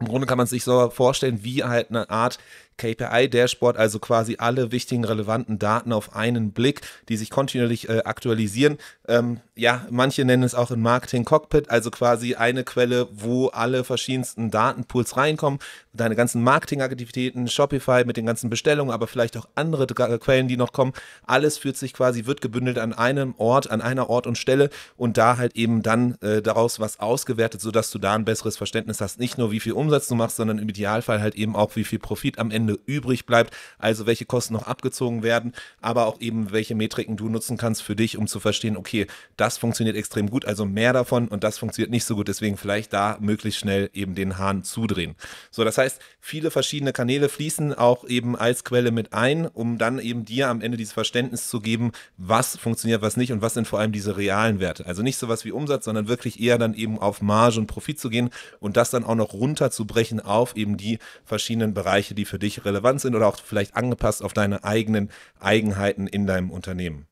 Im 0.00 0.06
Grunde 0.06 0.26
kann 0.26 0.38
man 0.38 0.46
sich 0.46 0.62
so 0.62 0.90
vorstellen, 0.90 1.42
wie 1.42 1.64
halt 1.64 1.90
eine 1.90 2.08
Art 2.08 2.38
KPI-Dashboard, 2.78 3.76
also 3.76 3.98
quasi 3.98 4.36
alle 4.38 4.72
wichtigen 4.72 5.04
relevanten 5.04 5.58
Daten 5.58 5.92
auf 5.92 6.16
einen 6.16 6.52
Blick, 6.52 6.80
die 7.08 7.16
sich 7.16 7.30
kontinuierlich 7.30 7.88
äh, 7.88 8.02
aktualisieren. 8.04 8.78
Ähm, 9.06 9.40
ja, 9.54 9.86
manche 9.90 10.24
nennen 10.24 10.44
es 10.44 10.54
auch 10.54 10.70
ein 10.70 10.80
Marketing 10.80 11.24
Cockpit, 11.24 11.68
also 11.68 11.90
quasi 11.90 12.36
eine 12.36 12.64
Quelle, 12.64 13.08
wo 13.12 13.48
alle 13.48 13.84
verschiedensten 13.84 14.50
Datenpools 14.50 15.16
reinkommen. 15.16 15.58
Deine 15.92 16.14
ganzen 16.14 16.42
Marketingaktivitäten, 16.44 17.48
Shopify 17.48 18.04
mit 18.06 18.16
den 18.16 18.24
ganzen 18.24 18.50
Bestellungen, 18.50 18.92
aber 18.94 19.08
vielleicht 19.08 19.36
auch 19.36 19.48
andere 19.56 19.86
Quellen, 19.86 20.46
die 20.46 20.56
noch 20.56 20.72
kommen. 20.72 20.92
Alles 21.26 21.58
führt 21.58 21.76
sich 21.76 21.92
quasi, 21.92 22.26
wird 22.26 22.40
gebündelt 22.40 22.78
an 22.78 22.92
einem 22.92 23.34
Ort, 23.36 23.70
an 23.70 23.80
einer 23.80 24.08
Ort 24.08 24.28
und 24.28 24.38
Stelle 24.38 24.70
und 24.96 25.16
da 25.16 25.36
halt 25.38 25.56
eben 25.56 25.82
dann 25.82 26.16
äh, 26.20 26.40
daraus 26.40 26.78
was 26.78 27.00
ausgewertet, 27.00 27.60
sodass 27.60 27.90
du 27.90 27.98
da 27.98 28.14
ein 28.14 28.24
besseres 28.24 28.56
Verständnis 28.56 29.00
hast. 29.00 29.18
Nicht 29.18 29.38
nur, 29.38 29.50
wie 29.50 29.60
viel 29.60 29.72
Umsatz 29.72 30.06
du 30.06 30.14
machst, 30.14 30.36
sondern 30.36 30.58
im 30.58 30.68
Idealfall 30.68 31.20
halt 31.20 31.34
eben 31.34 31.56
auch, 31.56 31.74
wie 31.74 31.84
viel 31.84 31.98
Profit 31.98 32.38
am 32.38 32.52
Ende 32.52 32.67
Ende 32.68 32.80
übrig 32.86 33.26
bleibt, 33.26 33.56
also 33.78 34.06
welche 34.06 34.26
Kosten 34.26 34.54
noch 34.54 34.66
abgezogen 34.66 35.22
werden, 35.22 35.52
aber 35.80 36.06
auch 36.06 36.20
eben 36.20 36.52
welche 36.52 36.74
Metriken 36.74 37.16
du 37.16 37.28
nutzen 37.28 37.56
kannst 37.56 37.82
für 37.82 37.96
dich, 37.96 38.18
um 38.18 38.26
zu 38.26 38.40
verstehen, 38.40 38.76
okay, 38.76 39.06
das 39.36 39.58
funktioniert 39.58 39.96
extrem 39.96 40.28
gut, 40.28 40.44
also 40.44 40.64
mehr 40.64 40.92
davon 40.92 41.28
und 41.28 41.44
das 41.44 41.58
funktioniert 41.58 41.90
nicht 41.90 42.04
so 42.04 42.16
gut, 42.16 42.28
deswegen 42.28 42.56
vielleicht 42.56 42.92
da 42.92 43.16
möglichst 43.20 43.60
schnell 43.60 43.90
eben 43.94 44.14
den 44.14 44.38
Hahn 44.38 44.62
zudrehen. 44.64 45.14
So, 45.50 45.64
das 45.64 45.78
heißt, 45.78 46.00
viele 46.20 46.50
verschiedene 46.50 46.92
Kanäle 46.92 47.28
fließen 47.28 47.74
auch 47.74 48.04
eben 48.04 48.36
als 48.36 48.64
Quelle 48.64 48.90
mit 48.90 49.12
ein, 49.12 49.46
um 49.46 49.78
dann 49.78 49.98
eben 49.98 50.24
dir 50.24 50.48
am 50.48 50.60
Ende 50.60 50.76
dieses 50.76 50.92
Verständnis 50.92 51.48
zu 51.48 51.60
geben, 51.60 51.92
was 52.16 52.56
funktioniert, 52.56 53.02
was 53.02 53.16
nicht 53.16 53.32
und 53.32 53.40
was 53.40 53.54
sind 53.54 53.66
vor 53.66 53.78
allem 53.78 53.92
diese 53.92 54.16
realen 54.16 54.60
Werte. 54.60 54.86
Also 54.86 55.02
nicht 55.02 55.16
sowas 55.16 55.44
wie 55.44 55.52
Umsatz, 55.52 55.86
sondern 55.86 56.08
wirklich 56.08 56.40
eher 56.40 56.58
dann 56.58 56.74
eben 56.74 56.98
auf 56.98 57.22
Marge 57.22 57.58
und 57.58 57.66
Profit 57.66 57.98
zu 57.98 58.10
gehen 58.10 58.30
und 58.60 58.76
das 58.76 58.90
dann 58.90 59.04
auch 59.04 59.14
noch 59.14 59.32
runterzubrechen 59.32 60.20
auf 60.20 60.56
eben 60.56 60.76
die 60.76 60.98
verschiedenen 61.24 61.74
Bereiche, 61.74 62.14
die 62.14 62.24
für 62.24 62.38
dich 62.38 62.57
relevant 62.64 63.00
sind 63.00 63.14
oder 63.14 63.26
auch 63.26 63.38
vielleicht 63.38 63.76
angepasst 63.76 64.22
auf 64.22 64.32
deine 64.32 64.64
eigenen 64.64 65.10
Eigenheiten 65.40 66.06
in 66.06 66.26
deinem 66.26 66.50
Unternehmen. 66.50 67.06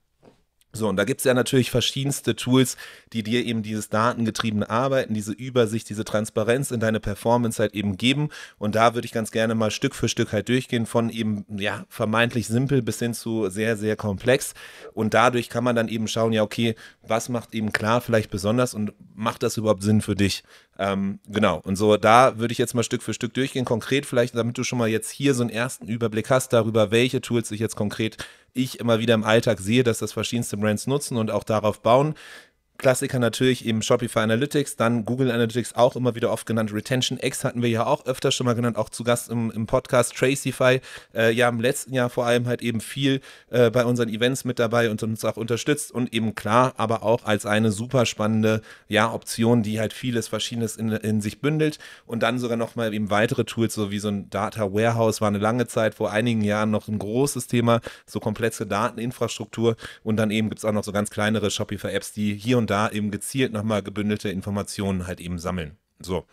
So, 0.76 0.88
und 0.88 0.96
da 0.96 1.04
gibt 1.04 1.20
es 1.20 1.24
ja 1.24 1.34
natürlich 1.34 1.70
verschiedenste 1.70 2.36
Tools, 2.36 2.76
die 3.12 3.22
dir 3.22 3.44
eben 3.44 3.62
dieses 3.62 3.88
datengetriebene 3.88 4.68
Arbeiten, 4.68 5.14
diese 5.14 5.32
Übersicht, 5.32 5.88
diese 5.88 6.04
Transparenz 6.04 6.70
in 6.70 6.80
deine 6.80 7.00
Performance 7.00 7.60
halt 7.60 7.74
eben 7.74 7.96
geben. 7.96 8.28
Und 8.58 8.74
da 8.74 8.94
würde 8.94 9.06
ich 9.06 9.12
ganz 9.12 9.30
gerne 9.30 9.54
mal 9.54 9.70
Stück 9.70 9.94
für 9.94 10.08
Stück 10.08 10.32
halt 10.32 10.48
durchgehen, 10.48 10.86
von 10.86 11.10
eben, 11.10 11.44
ja, 11.48 11.84
vermeintlich 11.88 12.46
simpel 12.46 12.82
bis 12.82 12.98
hin 12.98 13.14
zu 13.14 13.48
sehr, 13.48 13.76
sehr 13.76 13.96
komplex. 13.96 14.54
Und 14.92 15.14
dadurch 15.14 15.48
kann 15.48 15.64
man 15.64 15.76
dann 15.76 15.88
eben 15.88 16.08
schauen, 16.08 16.32
ja, 16.32 16.42
okay, 16.42 16.74
was 17.02 17.28
macht 17.28 17.54
eben 17.54 17.72
klar 17.72 18.00
vielleicht 18.00 18.30
besonders 18.30 18.74
und 18.74 18.92
macht 19.14 19.42
das 19.42 19.56
überhaupt 19.56 19.82
Sinn 19.82 20.02
für 20.02 20.14
dich? 20.14 20.44
Ähm, 20.78 21.20
genau, 21.26 21.60
und 21.64 21.76
so 21.76 21.96
da 21.96 22.38
würde 22.38 22.52
ich 22.52 22.58
jetzt 22.58 22.74
mal 22.74 22.82
Stück 22.82 23.02
für 23.02 23.14
Stück 23.14 23.32
durchgehen, 23.34 23.64
konkret 23.64 24.04
vielleicht, 24.04 24.34
damit 24.34 24.58
du 24.58 24.64
schon 24.64 24.78
mal 24.78 24.88
jetzt 24.88 25.10
hier 25.10 25.34
so 25.34 25.42
einen 25.42 25.50
ersten 25.50 25.86
Überblick 25.88 26.28
hast 26.28 26.52
darüber, 26.52 26.90
welche 26.90 27.20
Tools 27.20 27.50
ich 27.50 27.60
jetzt 27.60 27.76
konkret 27.76 28.18
ich 28.52 28.80
immer 28.80 28.98
wieder 28.98 29.14
im 29.14 29.24
Alltag 29.24 29.60
sehe, 29.60 29.84
dass 29.84 29.98
das 29.98 30.12
verschiedenste 30.12 30.56
Brands 30.56 30.86
nutzen 30.86 31.16
und 31.16 31.30
auch 31.30 31.44
darauf 31.44 31.80
bauen. 31.80 32.14
Klassiker 32.78 33.18
natürlich 33.18 33.64
eben 33.64 33.82
Shopify 33.82 34.20
Analytics, 34.20 34.76
dann 34.76 35.04
Google 35.04 35.30
Analytics 35.30 35.74
auch 35.74 35.96
immer 35.96 36.14
wieder 36.14 36.30
oft 36.30 36.46
genannt. 36.46 36.72
Retention 36.72 37.18
X 37.20 37.44
hatten 37.44 37.62
wir 37.62 37.68
ja 37.68 37.86
auch 37.86 38.06
öfter 38.06 38.30
schon 38.30 38.44
mal 38.44 38.54
genannt, 38.54 38.76
auch 38.76 38.88
zu 38.88 39.04
Gast 39.04 39.30
im, 39.30 39.50
im 39.50 39.66
Podcast. 39.66 40.14
Tracify, 40.14 40.80
äh, 41.14 41.32
ja 41.32 41.48
im 41.48 41.60
letzten 41.60 41.94
Jahr 41.94 42.10
vor 42.10 42.26
allem 42.26 42.46
halt 42.46 42.62
eben 42.62 42.80
viel 42.80 43.20
äh, 43.50 43.70
bei 43.70 43.84
unseren 43.84 44.08
Events 44.08 44.44
mit 44.44 44.58
dabei 44.58 44.90
und 44.90 45.02
uns 45.02 45.24
auch 45.24 45.36
unterstützt 45.36 45.92
und 45.92 46.12
eben 46.12 46.34
klar, 46.34 46.74
aber 46.76 47.02
auch 47.02 47.24
als 47.24 47.46
eine 47.46 47.72
super 47.72 48.06
spannende 48.06 48.62
ja, 48.88 49.12
Option, 49.12 49.62
die 49.62 49.80
halt 49.80 49.92
vieles 49.92 50.28
Verschiedenes 50.28 50.76
in, 50.76 50.90
in 50.92 51.20
sich 51.20 51.40
bündelt 51.40 51.78
und 52.06 52.22
dann 52.22 52.38
sogar 52.38 52.56
nochmal 52.56 52.92
eben 52.94 53.10
weitere 53.10 53.44
Tools, 53.44 53.74
so 53.74 53.90
wie 53.90 53.98
so 53.98 54.08
ein 54.08 54.30
Data 54.30 54.72
Warehouse 54.72 55.20
war 55.20 55.28
eine 55.28 55.38
lange 55.38 55.66
Zeit, 55.66 55.94
vor 55.94 56.10
einigen 56.10 56.42
Jahren 56.42 56.70
noch 56.70 56.88
ein 56.88 56.98
großes 56.98 57.46
Thema, 57.46 57.80
so 58.04 58.20
komplexe 58.20 58.66
Dateninfrastruktur 58.66 59.76
und 60.02 60.16
dann 60.16 60.30
eben 60.30 60.48
gibt 60.48 60.58
es 60.58 60.64
auch 60.64 60.72
noch 60.72 60.84
so 60.84 60.92
ganz 60.92 61.10
kleinere 61.10 61.50
Shopify 61.50 61.88
Apps, 61.88 62.12
die 62.12 62.34
hier 62.34 62.58
und 62.58 62.65
und 62.66 62.70
da 62.70 62.90
eben 62.90 63.12
gezielt 63.12 63.52
nochmal 63.52 63.80
gebündelte 63.84 64.28
Informationen 64.28 65.06
halt 65.06 65.20
eben 65.20 65.38
sammeln. 65.38 65.78
So. 66.00 66.24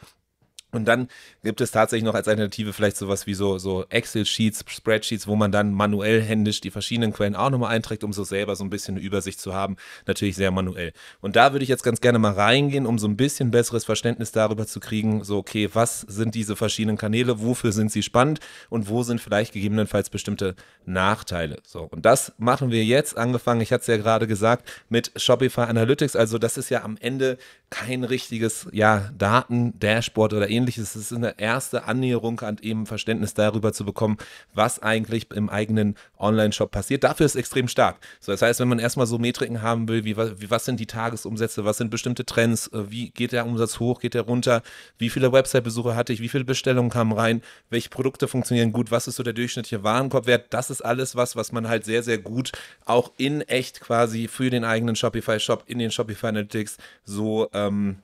Und 0.73 0.85
dann 0.85 1.07
gibt 1.43 1.61
es 1.61 1.71
tatsächlich 1.71 2.03
noch 2.03 2.15
als 2.15 2.27
Alternative 2.27 2.73
vielleicht 2.73 2.97
sowas 2.97 3.27
wie 3.27 3.33
so, 3.33 3.57
so 3.59 3.85
Excel-Sheets, 3.89 4.65
Spreadsheets, 4.67 5.27
wo 5.27 5.35
man 5.35 5.51
dann 5.51 5.73
manuell 5.73 6.21
händisch 6.21 6.61
die 6.61 6.71
verschiedenen 6.71 7.13
Quellen 7.13 7.35
auch 7.35 7.49
nochmal 7.49 7.73
einträgt, 7.73 8.03
um 8.03 8.11
so 8.11 8.23
selber 8.23 8.55
so 8.55 8.63
ein 8.63 8.69
bisschen 8.69 8.95
eine 8.95 9.05
Übersicht 9.05 9.39
zu 9.39 9.53
haben. 9.53 9.77
Natürlich 10.07 10.35
sehr 10.35 10.51
manuell. 10.51 10.93
Und 11.21 11.35
da 11.35 11.53
würde 11.53 11.63
ich 11.63 11.69
jetzt 11.69 11.83
ganz 11.83 12.01
gerne 12.01 12.19
mal 12.19 12.33
reingehen, 12.33 12.85
um 12.85 12.99
so 12.99 13.07
ein 13.07 13.15
bisschen 13.15 13.51
besseres 13.51 13.85
Verständnis 13.85 14.31
darüber 14.31 14.67
zu 14.67 14.79
kriegen, 14.79 15.23
so, 15.23 15.37
okay, 15.37 15.69
was 15.73 16.01
sind 16.01 16.35
diese 16.35 16.55
verschiedenen 16.55 16.97
Kanäle, 16.97 17.41
wofür 17.41 17.71
sind 17.71 17.91
sie 17.91 18.03
spannend 18.03 18.39
und 18.69 18.89
wo 18.89 19.03
sind 19.03 19.21
vielleicht 19.21 19.53
gegebenenfalls 19.53 20.09
bestimmte 20.09 20.55
Nachteile. 20.85 21.59
So, 21.65 21.83
und 21.83 22.05
das 22.05 22.33
machen 22.37 22.71
wir 22.71 22.83
jetzt, 22.83 23.17
angefangen, 23.17 23.61
ich 23.61 23.71
hatte 23.71 23.81
es 23.81 23.87
ja 23.87 23.97
gerade 23.97 24.27
gesagt, 24.27 24.69
mit 24.89 25.11
Shopify 25.15 25.61
Analytics. 25.61 26.15
Also 26.15 26.37
das 26.37 26.57
ist 26.57 26.69
ja 26.69 26.83
am 26.83 26.97
Ende 26.99 27.37
kein 27.73 28.03
richtiges, 28.03 28.67
ja, 28.71 29.09
Daten-Dashboard 29.17 30.33
oder 30.33 30.47
ähnliches. 30.47 30.95
Es 30.95 31.11
ist 31.11 31.13
eine 31.13 31.39
erste 31.39 31.85
Annäherung 31.85 32.39
an 32.41 32.57
eben 32.61 32.85
Verständnis 32.85 33.33
darüber 33.33 33.73
zu 33.73 33.83
bekommen, 33.83 34.17
was 34.53 34.83
eigentlich 34.83 35.31
im 35.31 35.49
eigenen 35.49 35.95
Online-Shop 36.19 36.69
passiert. 36.69 37.03
Dafür 37.03 37.25
ist 37.25 37.31
es 37.31 37.39
extrem 37.39 37.67
stark. 37.67 37.97
So, 38.19 38.31
das 38.31 38.43
heißt, 38.43 38.59
wenn 38.59 38.67
man 38.67 38.77
erstmal 38.77 39.07
so 39.07 39.17
Metriken 39.17 39.63
haben 39.63 39.87
will, 39.87 40.05
wie, 40.05 40.15
wie 40.15 40.51
was 40.51 40.65
sind 40.65 40.79
die 40.79 40.85
Tagesumsätze, 40.85 41.65
was 41.65 41.77
sind 41.77 41.89
bestimmte 41.89 42.25
Trends, 42.25 42.67
äh, 42.67 42.91
wie 42.91 43.09
geht 43.09 43.31
der 43.31 43.47
Umsatz 43.47 43.79
hoch, 43.79 43.99
geht 43.99 44.13
der 44.13 44.21
runter, 44.21 44.61
wie 44.99 45.09
viele 45.09 45.31
Website-Besucher 45.31 45.95
hatte 45.95 46.13
ich, 46.13 46.21
wie 46.21 46.29
viele 46.29 46.45
Bestellungen 46.45 46.91
kamen 46.91 47.13
rein, 47.13 47.41
welche 47.71 47.89
Produkte 47.89 48.27
funktionieren 48.27 48.71
gut, 48.71 48.91
was 48.91 49.07
ist 49.07 49.15
so 49.15 49.23
der 49.23 49.33
durchschnittliche 49.33 49.83
Warenkorbwert, 49.83 50.53
das 50.53 50.69
ist 50.69 50.85
alles 50.85 51.15
was, 51.15 51.35
was 51.35 51.51
man 51.51 51.67
halt 51.67 51.85
sehr, 51.85 52.03
sehr 52.03 52.19
gut 52.19 52.51
auch 52.85 53.11
in 53.17 53.41
echt 53.41 53.81
quasi 53.81 54.27
für 54.27 54.51
den 54.51 54.63
eigenen 54.63 54.95
Shopify-Shop, 54.95 55.63
in 55.65 55.79
den 55.79 55.89
Shopify 55.89 56.27
Analytics 56.27 56.77
so 57.03 57.49
ähm, 57.67 57.97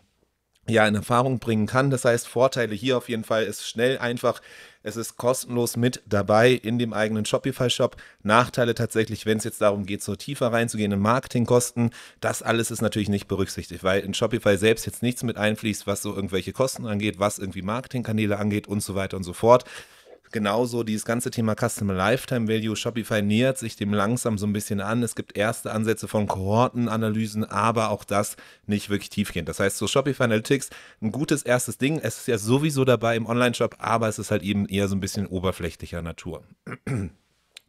ja 0.69 0.87
in 0.87 0.95
Erfahrung 0.95 1.39
bringen 1.39 1.67
kann. 1.67 1.89
Das 1.89 2.05
heißt, 2.05 2.27
Vorteile 2.27 2.75
hier 2.75 2.97
auf 2.97 3.09
jeden 3.09 3.23
Fall 3.23 3.43
ist 3.43 3.67
schnell, 3.67 3.97
einfach. 3.97 4.41
Es 4.81 4.95
ist 4.95 5.17
kostenlos 5.17 5.75
mit 5.75 6.01
dabei 6.07 6.51
in 6.51 6.79
dem 6.79 6.93
eigenen 6.93 7.25
Shopify-Shop. 7.25 7.97
Nachteile 8.23 8.75
tatsächlich, 8.75 9.25
wenn 9.25 9.37
es 9.37 9.43
jetzt 9.43 9.61
darum 9.61 9.85
geht, 9.85 10.01
so 10.01 10.15
tiefer 10.15 10.53
reinzugehen 10.53 10.93
in 10.93 10.99
Marketingkosten, 10.99 11.89
das 12.21 12.41
alles 12.41 12.71
ist 12.71 12.81
natürlich 12.81 13.09
nicht 13.09 13.27
berücksichtigt, 13.27 13.83
weil 13.83 14.01
in 14.01 14.13
Shopify 14.13 14.57
selbst 14.57 14.85
jetzt 14.85 15.03
nichts 15.03 15.23
mit 15.23 15.37
einfließt, 15.37 15.85
was 15.85 16.01
so 16.01 16.15
irgendwelche 16.15 16.53
Kosten 16.53 16.85
angeht, 16.85 17.19
was 17.19 17.39
irgendwie 17.39 17.61
Marketingkanäle 17.61 18.37
angeht 18.37 18.67
und 18.67 18.81
so 18.81 18.95
weiter 18.95 19.17
und 19.17 19.23
so 19.23 19.33
fort 19.33 19.65
genauso 20.31 20.83
dieses 20.83 21.05
ganze 21.05 21.31
Thema 21.31 21.55
Customer 21.55 21.93
Lifetime 21.93 22.48
Value. 22.48 22.75
Shopify 22.75 23.21
nähert 23.21 23.57
sich 23.57 23.75
dem 23.75 23.93
langsam 23.93 24.38
so 24.38 24.45
ein 24.45 24.53
bisschen 24.53 24.81
an. 24.81 25.03
Es 25.03 25.15
gibt 25.15 25.38
erste 25.38 25.71
Ansätze 25.71 26.07
von 26.07 26.27
Kohortenanalysen, 26.27 27.45
aber 27.45 27.89
auch 27.89 28.03
das 28.03 28.36
nicht 28.65 28.89
wirklich 28.89 29.09
tiefgehend. 29.09 29.50
Das 29.50 29.59
heißt, 29.59 29.77
so 29.77 29.88
Shopify 29.88 30.24
Analytics, 30.24 30.69
ein 31.01 31.12
gutes 31.12 31.43
erstes 31.43 31.77
Ding. 31.77 32.00
Es 32.00 32.19
ist 32.19 32.27
ja 32.27 32.38
sowieso 32.38 32.86
dabei 32.86 33.15
im 33.15 33.25
Online-Shop, 33.25 33.75
aber 33.79 34.07
es 34.07 34.19
ist 34.19 34.31
halt 34.31 34.43
eben 34.43 34.65
eher 34.65 34.88
so 34.88 34.95
ein 34.95 35.01
bisschen 35.01 35.27
oberflächlicher 35.27 36.01
Natur. 36.01 36.43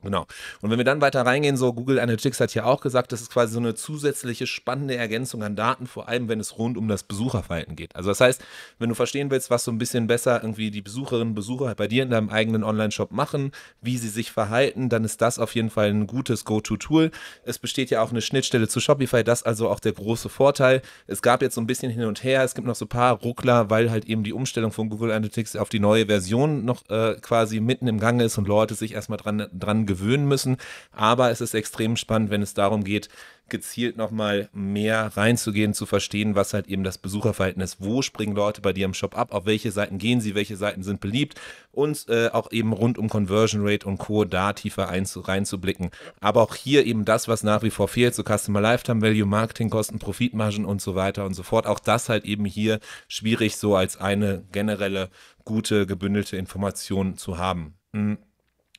Genau. 0.03 0.27
Und 0.63 0.71
wenn 0.71 0.79
wir 0.79 0.85
dann 0.85 1.03
weiter 1.03 1.27
reingehen, 1.27 1.57
so 1.59 1.73
Google 1.75 2.01
Analytics 2.01 2.41
hat 2.41 2.55
ja 2.55 2.65
auch 2.65 2.81
gesagt, 2.81 3.13
das 3.13 3.21
ist 3.21 3.31
quasi 3.31 3.53
so 3.53 3.59
eine 3.59 3.75
zusätzliche 3.75 4.47
spannende 4.47 4.97
Ergänzung 4.97 5.43
an 5.43 5.57
Daten, 5.57 5.87
vor 5.87 6.09
allem 6.09 6.29
wenn 6.29 6.41
es 6.41 6.59
rund 6.59 6.79
um 6.79 6.89
das 6.89 7.03
Besucherverhalten 7.03 7.77
geht. 7.77 7.95
Also 7.95 8.09
das 8.09 8.21
heißt, 8.21 8.43
wenn 8.79 8.89
du 8.89 8.95
verstehen 8.95 9.31
willst, 9.31 9.51
was 9.51 9.65
so 9.65 9.71
ein 9.71 9.79
bisschen 9.79 10.07
besser 10.07 10.43
irgendwie 10.43 10.71
die 10.71 10.81
Besucherinnen 10.81 11.29
und 11.29 11.35
Besucher 11.35 11.75
bei 11.75 11.87
dir 11.87 12.03
in 12.03 12.11
deinem 12.11 12.31
eigenen 12.31 12.65
Online-Shop 12.65 13.11
machen, 13.11 13.53
wie 13.83 13.99
sie 13.99 14.09
sich 14.09 14.33
verhalten, 14.33 14.89
dann 14.89 15.05
ist 15.05 15.21
das 15.21 15.39
auf 15.39 15.55
jeden 15.55 15.71
Fall 15.71 15.91
ein 15.91 16.07
gutes 16.07 16.47
Go-To-Tool. 16.47 17.11
Es 17.45 17.59
besteht 17.59 17.91
ja 17.91 18.01
auch 18.01 18.11
eine 18.11 18.23
Schnittstelle 18.23 18.69
zu 18.69 18.81
Shopify, 18.81 19.23
das 19.23 19.43
also 19.43 19.69
auch 19.69 19.81
der 19.81 19.93
große 19.93 20.31
Vorteil. 20.31 20.81
Es 21.07 21.21
gab 21.21 21.43
jetzt 21.43 21.57
so 21.57 21.61
ein 21.61 21.67
bisschen 21.67 21.93
hin 21.93 22.05
und 22.05 22.25
her, 22.25 22.43
es 22.43 22.55
gibt 22.55 22.67
noch 22.67 22.75
so 22.75 22.87
ein 22.87 22.89
paar 22.89 23.21
Ruckler, 23.21 23.69
weil 23.69 23.91
halt 23.91 24.07
eben 24.07 24.25
die 24.25 24.33
Umstellung 24.33 24.73
von 24.73 24.89
Google 24.89 25.11
Analytics 25.11 25.57
auf 25.57 25.69
die 25.69 25.81
neue 25.81 26.07
Version 26.07 26.65
noch 26.65 26.89
äh, 26.89 27.17
quasi 27.21 27.61
mitten 27.61 27.87
im 27.87 28.01
Gange 28.01 28.25
ist 28.25 28.39
und 28.39 28.49
Leute 28.49 28.75
sich 28.75 28.95
erstmal 28.95 29.19
dran, 29.19 29.47
dran 29.53 29.87
gewöhnen 29.91 30.27
müssen. 30.27 30.57
Aber 30.93 31.31
es 31.31 31.41
ist 31.41 31.55
extrem 31.55 31.97
spannend, 31.97 32.31
wenn 32.31 32.43
es 32.43 32.55
darum 32.55 32.85
geht, 32.85 33.09
gezielt 33.51 33.97
nochmal 33.97 34.49
mehr 34.53 35.11
reinzugehen, 35.17 35.75
zu 35.75 35.85
verstehen, 35.85 36.35
was 36.35 36.55
halt 36.55 36.69
eben 36.69 36.85
das 36.85 36.97
Besucherverhalten 36.97 37.61
ist. 37.61 37.79
Wo 37.81 38.01
springen 38.01 38.35
Leute 38.35 38.63
bei 38.63 38.73
dir 38.73 38.87
im 38.87 38.95
Shop 38.95 39.19
ab? 39.19 39.35
Auf 39.35 39.45
welche 39.45 39.73
Seiten 39.73 39.99
gehen 39.99 40.21
sie? 40.21 40.35
Welche 40.35 40.57
Seiten 40.57 40.83
sind 40.83 41.01
beliebt? 41.01 41.39
Und 41.73 42.09
äh, 42.09 42.29
auch 42.29 42.51
eben 42.53 42.73
rund 42.73 42.97
um 42.97 43.09
Conversion 43.09 43.67
Rate 43.67 43.87
und 43.87 43.99
Co. 43.99 44.25
da 44.25 44.53
tiefer 44.55 44.85
reinzublicken. 44.85 45.91
Aber 46.21 46.43
auch 46.43 46.55
hier 46.55 46.87
eben 46.87 47.05
das, 47.05 47.29
was 47.29 47.43
nach 47.43 47.63
wie 47.63 47.71
vor 47.71 47.89
fehlt, 47.89 48.15
so 48.15 48.23
Customer 48.23 48.61
Lifetime 48.61 49.03
Value, 49.03 49.27
Marketingkosten, 49.27 49.99
Profitmargen 49.99 50.65
und 50.65 50.81
so 50.81 50.95
weiter 50.95 51.27
und 51.27 51.35
so 51.35 51.43
fort. 51.43 51.67
Auch 51.67 51.81
das 51.81 52.09
halt 52.09 52.25
eben 52.25 52.45
hier 52.45 52.81
schwierig 53.09 53.57
so 53.57 53.77
als 53.77 53.97
eine 53.99 54.45
generelle 54.53 55.11
gute 55.45 55.87
gebündelte 55.87 56.37
Information 56.37 57.17
zu 57.17 57.37
haben. 57.37 57.75
Mhm. 57.93 58.19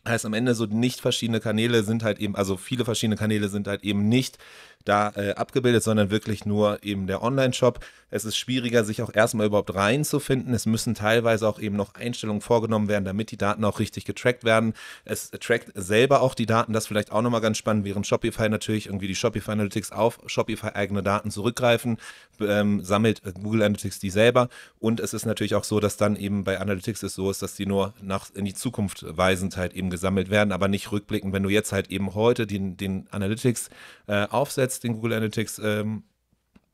Heißt 0.08 0.26
am 0.26 0.34
Ende 0.34 0.56
so 0.56 0.66
nicht 0.66 1.00
verschiedene 1.00 1.40
Kanäle 1.40 1.84
sind 1.84 2.04
halt 2.04 2.20
eben, 2.20 2.36
also 2.36 2.58
viele 2.58 2.86
verschiedene 2.86 3.18
Kanäle 3.18 3.50
sind 3.50 3.68
halt 3.68 3.84
eben 3.84 4.10
nicht 4.10 4.40
da 4.86 5.12
äh, 5.16 5.32
abgebildet, 5.32 5.84
sondern 5.84 6.12
wirklich 6.12 6.46
nur 6.46 6.84
eben 6.84 7.08
der 7.08 7.24
Online-Shop. 7.24 7.80
Es 8.12 8.26
ist 8.26 8.38
schwieriger, 8.38 8.84
sich 8.84 9.02
auch 9.02 9.14
erstmal 9.14 9.48
überhaupt 9.48 9.74
reinzufinden. 9.74 10.54
Es 10.54 10.66
müssen 10.66 10.94
teilweise 10.94 11.48
auch 11.48 11.60
eben 11.60 11.78
noch 11.78 11.96
Einstellungen 11.96 12.42
vorgenommen 12.42 12.90
werden, 12.90 13.06
damit 13.06 13.32
die 13.32 13.38
Daten 13.38 13.64
auch 13.64 13.80
richtig 13.80 14.04
getrackt 14.06 14.44
werden. 14.44 14.74
Es 15.06 15.32
trackt 15.32 15.72
selber 15.76 16.22
auch 16.22 16.36
die 16.36 16.46
Daten, 16.46 16.74
das 16.74 16.88
vielleicht 16.88 17.12
auch 17.12 17.22
nochmal 17.22 17.42
ganz 17.42 17.58
spannend, 17.58 17.86
während 17.86 18.06
Shopify 18.06 18.50
natürlich 18.50 18.88
irgendwie 18.88 19.08
die 19.08 19.16
Shopify 19.16 19.52
Analytics 19.52 19.94
auf 19.94 20.20
Shopify 20.26 20.72
eigene 20.74 21.04
Daten 21.04 21.32
zurückgreifen, 21.32 21.98
ähm, 22.42 22.84
sammelt 22.84 23.22
Google 23.42 23.64
Analytics 23.64 24.00
die 24.00 24.10
selber. 24.10 24.50
Und 24.80 25.00
es 25.00 25.14
ist 25.14 25.26
natürlich 25.26 25.56
auch 25.56 25.64
so, 25.64 25.80
dass 25.80 25.96
dann 25.96 26.18
eben 26.18 26.44
bei 26.44 26.60
Analytics 26.60 27.04
es 27.04 27.16
so 27.16 27.32
ist, 27.32 27.42
dass 27.42 27.56
die 27.56 27.66
nur 27.66 27.94
nach 28.02 28.30
in 28.34 28.44
die 28.44 28.54
Zukunft 28.54 29.06
weisend 29.08 29.56
halt 29.56 29.74
eben 29.74 29.90
gesammelt 29.90 30.30
werden, 30.30 30.52
aber 30.52 30.68
nicht 30.68 30.92
rückblickend. 30.92 31.34
Wenn 31.34 31.44
du 31.44 31.50
jetzt 31.50 31.72
halt 31.72 31.90
eben 31.90 32.14
heute 32.14 32.46
den, 32.46 32.76
den 32.76 33.08
Analytics 33.12 33.70
äh, 34.08 34.28
aufsetzt, 34.28 34.71
einsetzt, 34.72 34.84
den 34.84 34.94
Google 34.94 35.14
Analytics 35.14 35.60
ähm, 35.64 36.04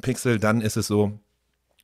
Pixel, 0.02 0.40
dann 0.40 0.62
ist 0.62 0.78
es 0.78 0.88
so, 0.88 1.20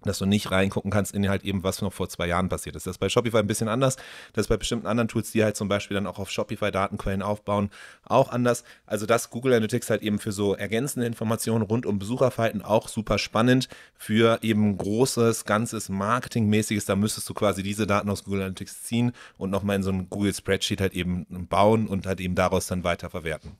dass 0.04 0.20
du 0.20 0.26
nicht 0.26 0.52
reingucken 0.52 0.92
kannst 0.92 1.16
in 1.16 1.30
halt 1.30 1.46
eben, 1.46 1.64
was 1.64 1.82
noch 1.82 1.94
vor 1.94 2.10
zwei 2.10 2.28
Jahren 2.28 2.50
passiert 2.50 2.76
ist. 2.76 2.86
Das 2.86 2.96
ist 2.96 2.98
bei 2.98 3.08
Shopify 3.08 3.38
ein 3.38 3.48
bisschen 3.48 3.70
anders. 3.70 3.96
Das 4.34 4.44
ist 4.44 4.48
bei 4.50 4.58
bestimmten 4.58 4.86
anderen 4.86 5.08
Tools, 5.08 5.32
die 5.32 5.42
halt 5.42 5.56
zum 5.56 5.70
Beispiel 5.70 5.96
dann 5.96 6.08
auch 6.08 6.20
auf 6.20 6.30
Shopify 6.30 6.72
Datenquellen 6.72 7.22
aufbauen, 7.22 7.70
auch 8.04 8.30
anders. 8.30 8.66
Also 8.86 9.06
das 9.06 9.30
Google 9.30 9.54
Analytics 9.54 9.90
halt 9.90 10.02
eben 10.02 10.20
für 10.20 10.34
so 10.34 10.56
ergänzende 10.56 11.08
Informationen 11.08 11.64
rund 11.64 11.86
um 11.86 12.00
Besucherverhalten 12.00 12.62
auch 12.62 12.90
super 12.90 13.18
spannend 13.18 13.70
für 13.96 14.40
eben 14.42 14.78
großes, 14.78 15.46
ganzes 15.46 15.88
Marketingmäßiges. 15.88 16.84
Da 16.84 16.98
müsstest 16.98 17.30
du 17.30 17.34
quasi 17.34 17.64
diese 17.64 17.88
Daten 17.88 18.10
aus 18.10 18.26
Google 18.26 18.42
Analytics 18.42 18.84
ziehen 18.84 19.14
und 19.38 19.52
nochmal 19.52 19.78
in 19.78 19.84
so 19.84 19.92
ein 19.92 20.10
Google 20.10 20.34
Spreadsheet 20.34 20.82
halt 20.82 20.94
eben 20.94 21.26
bauen 21.48 21.88
und 21.88 22.06
halt 22.06 22.20
eben 22.20 22.36
daraus 22.36 22.68
dann 22.68 22.84
weiter 22.84 23.10
verwerten. 23.10 23.54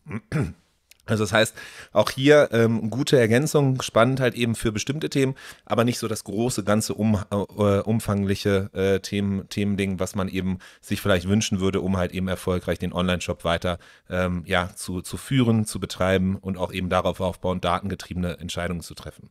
Also 1.06 1.26
das 1.26 1.34
heißt, 1.34 1.56
auch 1.92 2.10
hier 2.10 2.50
ähm, 2.54 2.90
gute 2.90 3.20
Ergänzung, 3.20 3.82
spannend 3.82 4.22
halt 4.22 4.36
eben 4.36 4.56
für 4.56 4.72
bestimmte 4.72 5.10
Themen, 5.10 5.36
aber 5.66 5.84
nicht 5.84 6.00
so 6.00 6.08
das 6.08 6.24
große, 6.24 6.64
ganze 6.64 6.94
um, 6.94 7.22
äh, 7.30 7.36
umfangliche 7.80 8.70
äh, 8.74 9.00
Themen, 9.02 9.50
Themending, 9.50 10.00
was 10.00 10.16
man 10.16 10.30
eben 10.30 10.60
sich 10.80 11.02
vielleicht 11.02 11.28
wünschen 11.28 11.60
würde, 11.60 11.82
um 11.82 11.98
halt 11.98 12.14
eben 12.14 12.30
erfolgreich 12.30 12.80
den 12.80 12.94
Online-Shop 12.94 13.44
weiter 13.44 13.80
ähm, 14.10 14.44
ja, 14.46 14.74
zu, 14.76 15.02
zu 15.02 15.18
führen, 15.18 15.66
zu 15.66 15.82
betreiben 15.82 16.38
und 16.38 16.58
auch 16.58 16.72
eben 16.72 16.88
darauf 16.88 17.20
aufbauen, 17.20 17.60
datengetriebene 17.60 18.40
Entscheidungen 18.40 18.82
zu 18.82 18.94
treffen. 18.94 19.30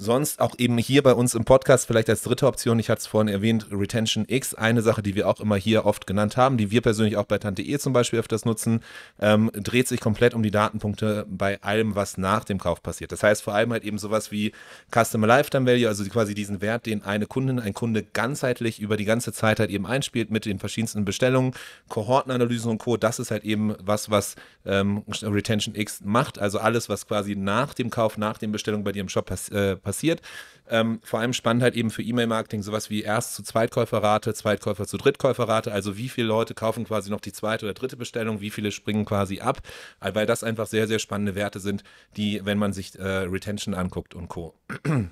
Sonst 0.00 0.40
auch 0.40 0.54
eben 0.58 0.78
hier 0.78 1.02
bei 1.02 1.12
uns 1.12 1.34
im 1.34 1.44
Podcast 1.44 1.88
vielleicht 1.88 2.08
als 2.08 2.22
dritte 2.22 2.46
Option, 2.46 2.78
ich 2.78 2.88
hatte 2.88 3.00
es 3.00 3.08
vorhin 3.08 3.26
erwähnt, 3.26 3.66
Retention 3.72 4.26
X, 4.28 4.54
eine 4.54 4.80
Sache, 4.80 5.02
die 5.02 5.16
wir 5.16 5.28
auch 5.28 5.40
immer 5.40 5.56
hier 5.56 5.86
oft 5.86 6.06
genannt 6.06 6.36
haben, 6.36 6.56
die 6.56 6.70
wir 6.70 6.82
persönlich 6.82 7.16
auch 7.16 7.24
bei 7.24 7.38
Tante 7.38 7.62
E 7.62 7.80
zum 7.80 7.92
Beispiel 7.92 8.20
öfters 8.20 8.44
nutzen, 8.44 8.80
ähm, 9.18 9.50
dreht 9.52 9.88
sich 9.88 10.00
komplett 10.00 10.34
um 10.34 10.44
die 10.44 10.52
Datenpunkte 10.52 11.26
bei 11.28 11.60
allem, 11.62 11.96
was 11.96 12.16
nach 12.16 12.44
dem 12.44 12.58
Kauf 12.58 12.80
passiert. 12.80 13.10
Das 13.10 13.24
heißt 13.24 13.42
vor 13.42 13.54
allem 13.54 13.72
halt 13.72 13.82
eben 13.82 13.98
sowas 13.98 14.30
wie 14.30 14.52
Customer 14.94 15.26
Lifetime 15.26 15.66
Value, 15.66 15.88
also 15.88 16.04
quasi 16.04 16.32
diesen 16.32 16.60
Wert, 16.60 16.86
den 16.86 17.02
eine 17.02 17.26
Kundin, 17.26 17.58
ein 17.58 17.74
Kunde 17.74 18.04
ganzheitlich 18.04 18.78
über 18.78 18.96
die 18.96 19.04
ganze 19.04 19.32
Zeit 19.32 19.58
halt 19.58 19.70
eben 19.70 19.84
einspielt 19.84 20.30
mit 20.30 20.44
den 20.44 20.60
verschiedensten 20.60 21.04
Bestellungen, 21.04 21.54
Kohortenanalysen 21.88 22.70
und 22.70 22.78
Co. 22.78 22.96
Das 22.96 23.18
ist 23.18 23.32
halt 23.32 23.42
eben 23.42 23.74
was, 23.80 24.10
was 24.10 24.36
ähm, 24.64 25.02
Retention 25.22 25.74
X 25.74 26.02
macht, 26.04 26.38
also 26.38 26.60
alles, 26.60 26.88
was 26.88 27.08
quasi 27.08 27.34
nach 27.34 27.74
dem 27.74 27.90
Kauf, 27.90 28.16
nach 28.16 28.38
den 28.38 28.52
Bestellungen 28.52 28.84
bei 28.84 28.92
dir 28.92 29.00
im 29.00 29.08
Shop 29.08 29.26
passiert. 29.26 29.56
Äh, 29.58 29.87
passiert. 29.88 30.20
Ähm, 30.70 31.00
vor 31.02 31.20
allem 31.20 31.32
spannend 31.32 31.62
halt 31.62 31.74
eben 31.74 31.90
für 31.90 32.02
E-Mail-Marketing 32.02 32.62
sowas 32.62 32.90
wie 32.90 33.02
Erst- 33.02 33.34
zu 33.34 33.42
Zweitkäuferrate, 33.42 34.34
Zweitkäufer 34.34 34.86
zu 34.86 34.98
Drittkäuferrate, 34.98 35.72
also 35.72 35.96
wie 35.96 36.10
viele 36.10 36.26
Leute 36.26 36.52
kaufen 36.52 36.84
quasi 36.84 37.10
noch 37.10 37.22
die 37.22 37.32
zweite 37.32 37.64
oder 37.64 37.72
dritte 37.72 37.96
Bestellung, 37.96 38.42
wie 38.42 38.50
viele 38.50 38.70
springen 38.70 39.06
quasi 39.06 39.40
ab, 39.40 39.62
weil 40.00 40.26
das 40.26 40.44
einfach 40.44 40.66
sehr, 40.66 40.86
sehr 40.86 40.98
spannende 40.98 41.34
Werte 41.34 41.58
sind, 41.58 41.84
die, 42.18 42.44
wenn 42.44 42.58
man 42.58 42.74
sich 42.74 42.98
äh, 42.98 43.02
Retention 43.02 43.74
anguckt 43.74 44.14
und 44.14 44.28
Co. 44.28 44.54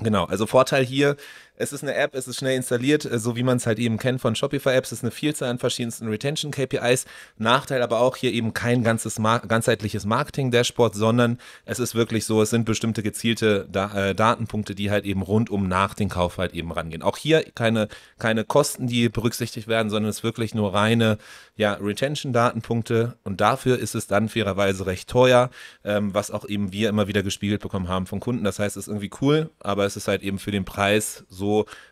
Genau, 0.00 0.26
also 0.26 0.46
Vorteil 0.46 0.84
hier, 0.84 1.16
es 1.58 1.72
ist 1.72 1.82
eine 1.82 1.94
App, 1.94 2.14
es 2.14 2.28
ist 2.28 2.38
schnell 2.38 2.56
installiert, 2.56 3.04
äh, 3.04 3.18
so 3.18 3.36
wie 3.36 3.42
man 3.42 3.56
es 3.56 3.66
halt 3.66 3.78
eben 3.78 3.98
kennt 3.98 4.20
von 4.20 4.34
Shopify-Apps, 4.34 4.92
es 4.92 4.98
ist 4.98 5.04
eine 5.04 5.10
Vielzahl 5.10 5.50
an 5.50 5.58
verschiedensten 5.58 6.08
Retention-KPIs. 6.08 7.04
Nachteil 7.36 7.82
aber 7.82 8.00
auch 8.00 8.16
hier 8.16 8.32
eben 8.32 8.54
kein 8.54 8.84
ganzes 8.84 9.18
Mar 9.18 9.40
ganzheitliches 9.40 10.06
Marketing-Dashboard, 10.06 10.94
sondern 10.94 11.38
es 11.64 11.80
ist 11.80 11.94
wirklich 11.94 12.24
so, 12.24 12.42
es 12.42 12.50
sind 12.50 12.64
bestimmte 12.64 13.02
gezielte 13.02 13.66
da 13.70 14.10
äh, 14.10 14.14
Datenpunkte, 14.14 14.74
die 14.74 14.90
halt 14.90 15.04
eben 15.04 15.22
rundum 15.22 15.68
nach 15.68 15.94
dem 15.94 16.08
Kauf 16.08 16.38
halt 16.38 16.54
eben 16.54 16.70
rangehen. 16.70 17.02
Auch 17.02 17.16
hier 17.16 17.42
keine, 17.54 17.88
keine 18.18 18.44
Kosten, 18.44 18.86
die 18.86 19.08
berücksichtigt 19.08 19.66
werden, 19.66 19.90
sondern 19.90 20.10
es 20.10 20.18
ist 20.18 20.24
wirklich 20.24 20.54
nur 20.54 20.74
reine 20.74 21.18
ja, 21.56 21.74
Retention-Datenpunkte 21.74 23.16
und 23.24 23.40
dafür 23.40 23.78
ist 23.78 23.96
es 23.96 24.06
dann 24.06 24.28
fairerweise 24.28 24.86
recht 24.86 25.08
teuer, 25.08 25.50
ähm, 25.84 26.14
was 26.14 26.30
auch 26.30 26.48
eben 26.48 26.72
wir 26.72 26.88
immer 26.88 27.08
wieder 27.08 27.24
gespiegelt 27.24 27.60
bekommen 27.60 27.88
haben 27.88 28.06
von 28.06 28.20
Kunden. 28.20 28.44
Das 28.44 28.60
heißt, 28.60 28.76
es 28.76 28.84
ist 28.84 28.88
irgendwie 28.88 29.10
cool, 29.20 29.50
aber 29.58 29.84
es 29.84 29.96
ist 29.96 30.06
halt 30.06 30.22
eben 30.22 30.38
für 30.38 30.52
den 30.52 30.64
Preis 30.64 31.24
so, 31.28 31.47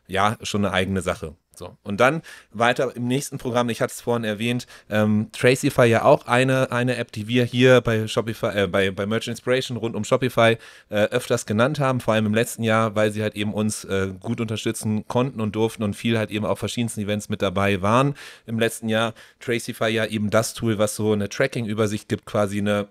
ja, 0.06 0.36
schon 0.42 0.64
eine 0.64 0.74
eigene 0.74 1.02
Sache. 1.02 1.34
So. 1.58 1.76
Und 1.82 2.00
dann 2.00 2.22
weiter 2.52 2.94
im 2.94 3.08
nächsten 3.08 3.38
Programm, 3.38 3.68
ich 3.70 3.80
hatte 3.80 3.92
es 3.92 4.00
vorhin 4.00 4.24
erwähnt, 4.24 4.66
ähm, 4.90 5.30
Tracify 5.32 5.86
ja 5.86 6.04
auch 6.04 6.26
eine, 6.26 6.70
eine 6.70 6.96
App, 6.96 7.12
die 7.12 7.28
wir 7.28 7.44
hier 7.44 7.80
bei 7.80 8.06
Shopify, 8.06 8.64
äh, 8.64 8.66
bei, 8.66 8.90
bei 8.90 9.06
Merchant 9.06 9.38
Inspiration 9.38 9.76
rund 9.76 9.96
um 9.96 10.04
Shopify 10.04 10.58
äh, 10.90 10.94
öfters 10.94 11.46
genannt 11.46 11.80
haben, 11.80 12.00
vor 12.00 12.14
allem 12.14 12.26
im 12.26 12.34
letzten 12.34 12.62
Jahr, 12.62 12.94
weil 12.94 13.10
sie 13.10 13.22
halt 13.22 13.34
eben 13.36 13.54
uns 13.54 13.84
äh, 13.84 14.12
gut 14.20 14.40
unterstützen 14.40 15.06
konnten 15.08 15.40
und 15.40 15.56
durften 15.56 15.82
und 15.82 15.94
viel 15.94 16.18
halt 16.18 16.30
eben 16.30 16.44
auf 16.44 16.58
verschiedensten 16.58 17.00
Events 17.00 17.28
mit 17.28 17.42
dabei 17.42 17.82
waren. 17.82 18.14
Im 18.46 18.58
letzten 18.58 18.88
Jahr 18.88 19.14
Tracify 19.40 19.88
ja 19.88 20.04
eben 20.04 20.30
das 20.30 20.54
Tool, 20.54 20.78
was 20.78 20.96
so 20.96 21.12
eine 21.12 21.28
Tracking-Übersicht 21.28 22.08
gibt, 22.08 22.26
quasi 22.26 22.58
eine 22.58 22.88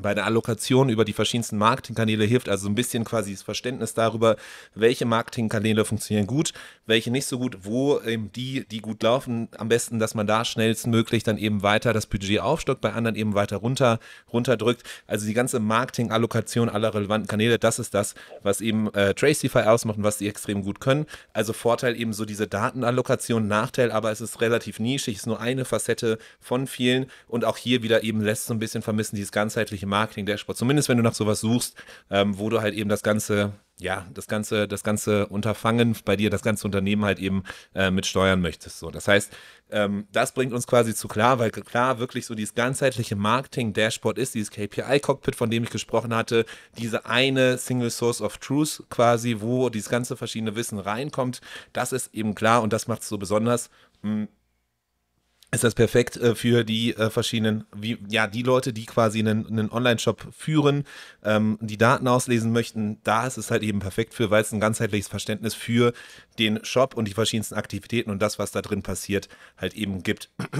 bei 0.00 0.14
der 0.14 0.26
Allokation 0.26 0.88
über 0.88 1.04
die 1.04 1.12
verschiedensten 1.12 1.58
Marketingkanäle 1.58 2.24
hilft, 2.24 2.48
also 2.48 2.68
ein 2.68 2.74
bisschen 2.74 3.04
quasi 3.04 3.32
das 3.32 3.42
Verständnis 3.42 3.94
darüber, 3.94 4.36
welche 4.74 5.06
Marketingkanäle 5.06 5.84
funktionieren 5.84 6.26
gut, 6.26 6.52
welche 6.86 7.10
nicht 7.10 7.26
so 7.26 7.38
gut, 7.38 7.58
wo 7.62 8.00
eben 8.00 8.32
die, 8.32 8.66
die 8.68 8.80
gut 8.80 9.02
laufen, 9.02 9.48
am 9.58 9.68
besten, 9.68 9.98
dass 9.98 10.14
man 10.14 10.26
da 10.26 10.44
schnellstmöglich 10.44 11.22
dann 11.22 11.38
eben 11.38 11.62
weiter 11.62 11.92
das 11.92 12.06
Budget 12.06 12.40
aufstockt, 12.40 12.80
bei 12.80 12.92
anderen 12.92 13.16
eben 13.16 13.34
weiter 13.34 13.58
runter, 13.58 13.98
runterdrückt. 14.32 14.82
Also 15.06 15.26
die 15.26 15.34
ganze 15.34 15.60
Marketing-Allokation 15.60 16.68
aller 16.68 16.94
relevanten 16.94 17.28
Kanäle, 17.28 17.58
das 17.58 17.78
ist 17.78 17.94
das, 17.94 18.14
was 18.42 18.60
eben 18.60 18.92
äh, 18.94 19.14
Tracify 19.14 19.60
ausmacht 19.60 19.98
und 19.98 20.04
was 20.04 20.18
die 20.18 20.28
extrem 20.28 20.62
gut 20.62 20.80
können. 20.80 21.06
Also 21.32 21.52
Vorteil 21.52 21.98
eben 22.00 22.12
so 22.12 22.24
diese 22.24 22.46
Datenallokation, 22.46 23.48
Nachteil, 23.48 23.90
aber 23.90 24.10
es 24.10 24.20
ist 24.20 24.40
relativ 24.40 24.78
nischig, 24.78 25.16
ist 25.16 25.26
nur 25.26 25.40
eine 25.40 25.64
Facette 25.64 26.18
von 26.40 26.66
vielen 26.66 27.06
und 27.26 27.44
auch 27.44 27.56
hier 27.56 27.82
wieder 27.82 28.02
eben 28.02 28.20
lässt 28.20 28.46
so 28.46 28.54
ein 28.54 28.58
bisschen 28.58 28.82
vermissen 28.82 29.16
dieses 29.16 29.32
ganzheitliche 29.32 29.86
Marketing-Dashboard. 29.88 30.56
Zumindest 30.56 30.88
wenn 30.88 30.96
du 30.96 31.02
nach 31.02 31.14
sowas 31.14 31.40
suchst, 31.40 31.76
ähm, 32.10 32.38
wo 32.38 32.50
du 32.50 32.60
halt 32.60 32.74
eben 32.74 32.88
das 32.88 33.02
ganze, 33.02 33.52
ja, 33.78 34.06
das 34.14 34.26
ganze, 34.26 34.68
das 34.68 34.82
ganze 34.82 35.26
Unterfangen 35.26 35.96
bei 36.04 36.16
dir, 36.16 36.30
das 36.30 36.42
ganze 36.42 36.66
Unternehmen 36.66 37.04
halt 37.04 37.18
eben 37.18 37.42
äh, 37.74 37.90
mit 37.90 38.06
steuern 38.06 38.40
möchtest. 38.40 38.78
So, 38.78 38.90
das 38.90 39.08
heißt, 39.08 39.32
ähm, 39.70 40.06
das 40.12 40.32
bringt 40.32 40.52
uns 40.52 40.66
quasi 40.66 40.94
zu 40.94 41.08
klar, 41.08 41.38
weil 41.38 41.50
klar 41.50 41.98
wirklich 41.98 42.26
so 42.26 42.34
dieses 42.34 42.54
ganzheitliche 42.54 43.16
Marketing-Dashboard 43.16 44.18
ist, 44.18 44.34
dieses 44.34 44.50
KPI-Cockpit, 44.50 45.36
von 45.36 45.50
dem 45.50 45.64
ich 45.64 45.70
gesprochen 45.70 46.14
hatte, 46.14 46.46
diese 46.78 47.06
eine 47.06 47.58
Single 47.58 47.90
Source 47.90 48.20
of 48.20 48.38
Truth 48.38 48.84
quasi, 48.90 49.36
wo 49.40 49.68
dieses 49.68 49.88
ganze 49.88 50.16
verschiedene 50.16 50.56
Wissen 50.56 50.78
reinkommt. 50.78 51.40
Das 51.72 51.92
ist 51.92 52.14
eben 52.14 52.34
klar 52.34 52.62
und 52.62 52.72
das 52.72 52.88
macht 52.88 53.02
es 53.02 53.08
so 53.08 53.18
besonders. 53.18 53.70
Hm 54.02 54.28
ist 55.50 55.64
das 55.64 55.74
perfekt 55.74 56.16
äh, 56.16 56.34
für 56.34 56.64
die 56.64 56.94
äh, 56.94 57.10
verschiedenen, 57.10 57.64
wie, 57.74 57.98
ja, 58.08 58.26
die 58.26 58.42
Leute, 58.42 58.72
die 58.72 58.84
quasi 58.84 59.20
einen, 59.20 59.46
einen 59.46 59.70
Online-Shop 59.70 60.28
führen, 60.30 60.84
ähm, 61.24 61.58
die 61.60 61.78
Daten 61.78 62.06
auslesen 62.06 62.52
möchten. 62.52 63.00
Da 63.02 63.26
ist 63.26 63.38
es 63.38 63.50
halt 63.50 63.62
eben 63.62 63.78
perfekt 63.78 64.14
für, 64.14 64.30
weil 64.30 64.42
es 64.42 64.52
ein 64.52 64.60
ganzheitliches 64.60 65.08
Verständnis 65.08 65.54
für 65.54 65.92
den 66.38 66.64
Shop 66.64 66.94
und 66.94 67.08
die 67.08 67.14
verschiedensten 67.14 67.54
Aktivitäten 67.54 68.10
und 68.10 68.20
das, 68.20 68.38
was 68.38 68.50
da 68.50 68.60
drin 68.60 68.82
passiert, 68.82 69.28
halt 69.56 69.74
eben 69.74 70.02
gibt. 70.02 70.30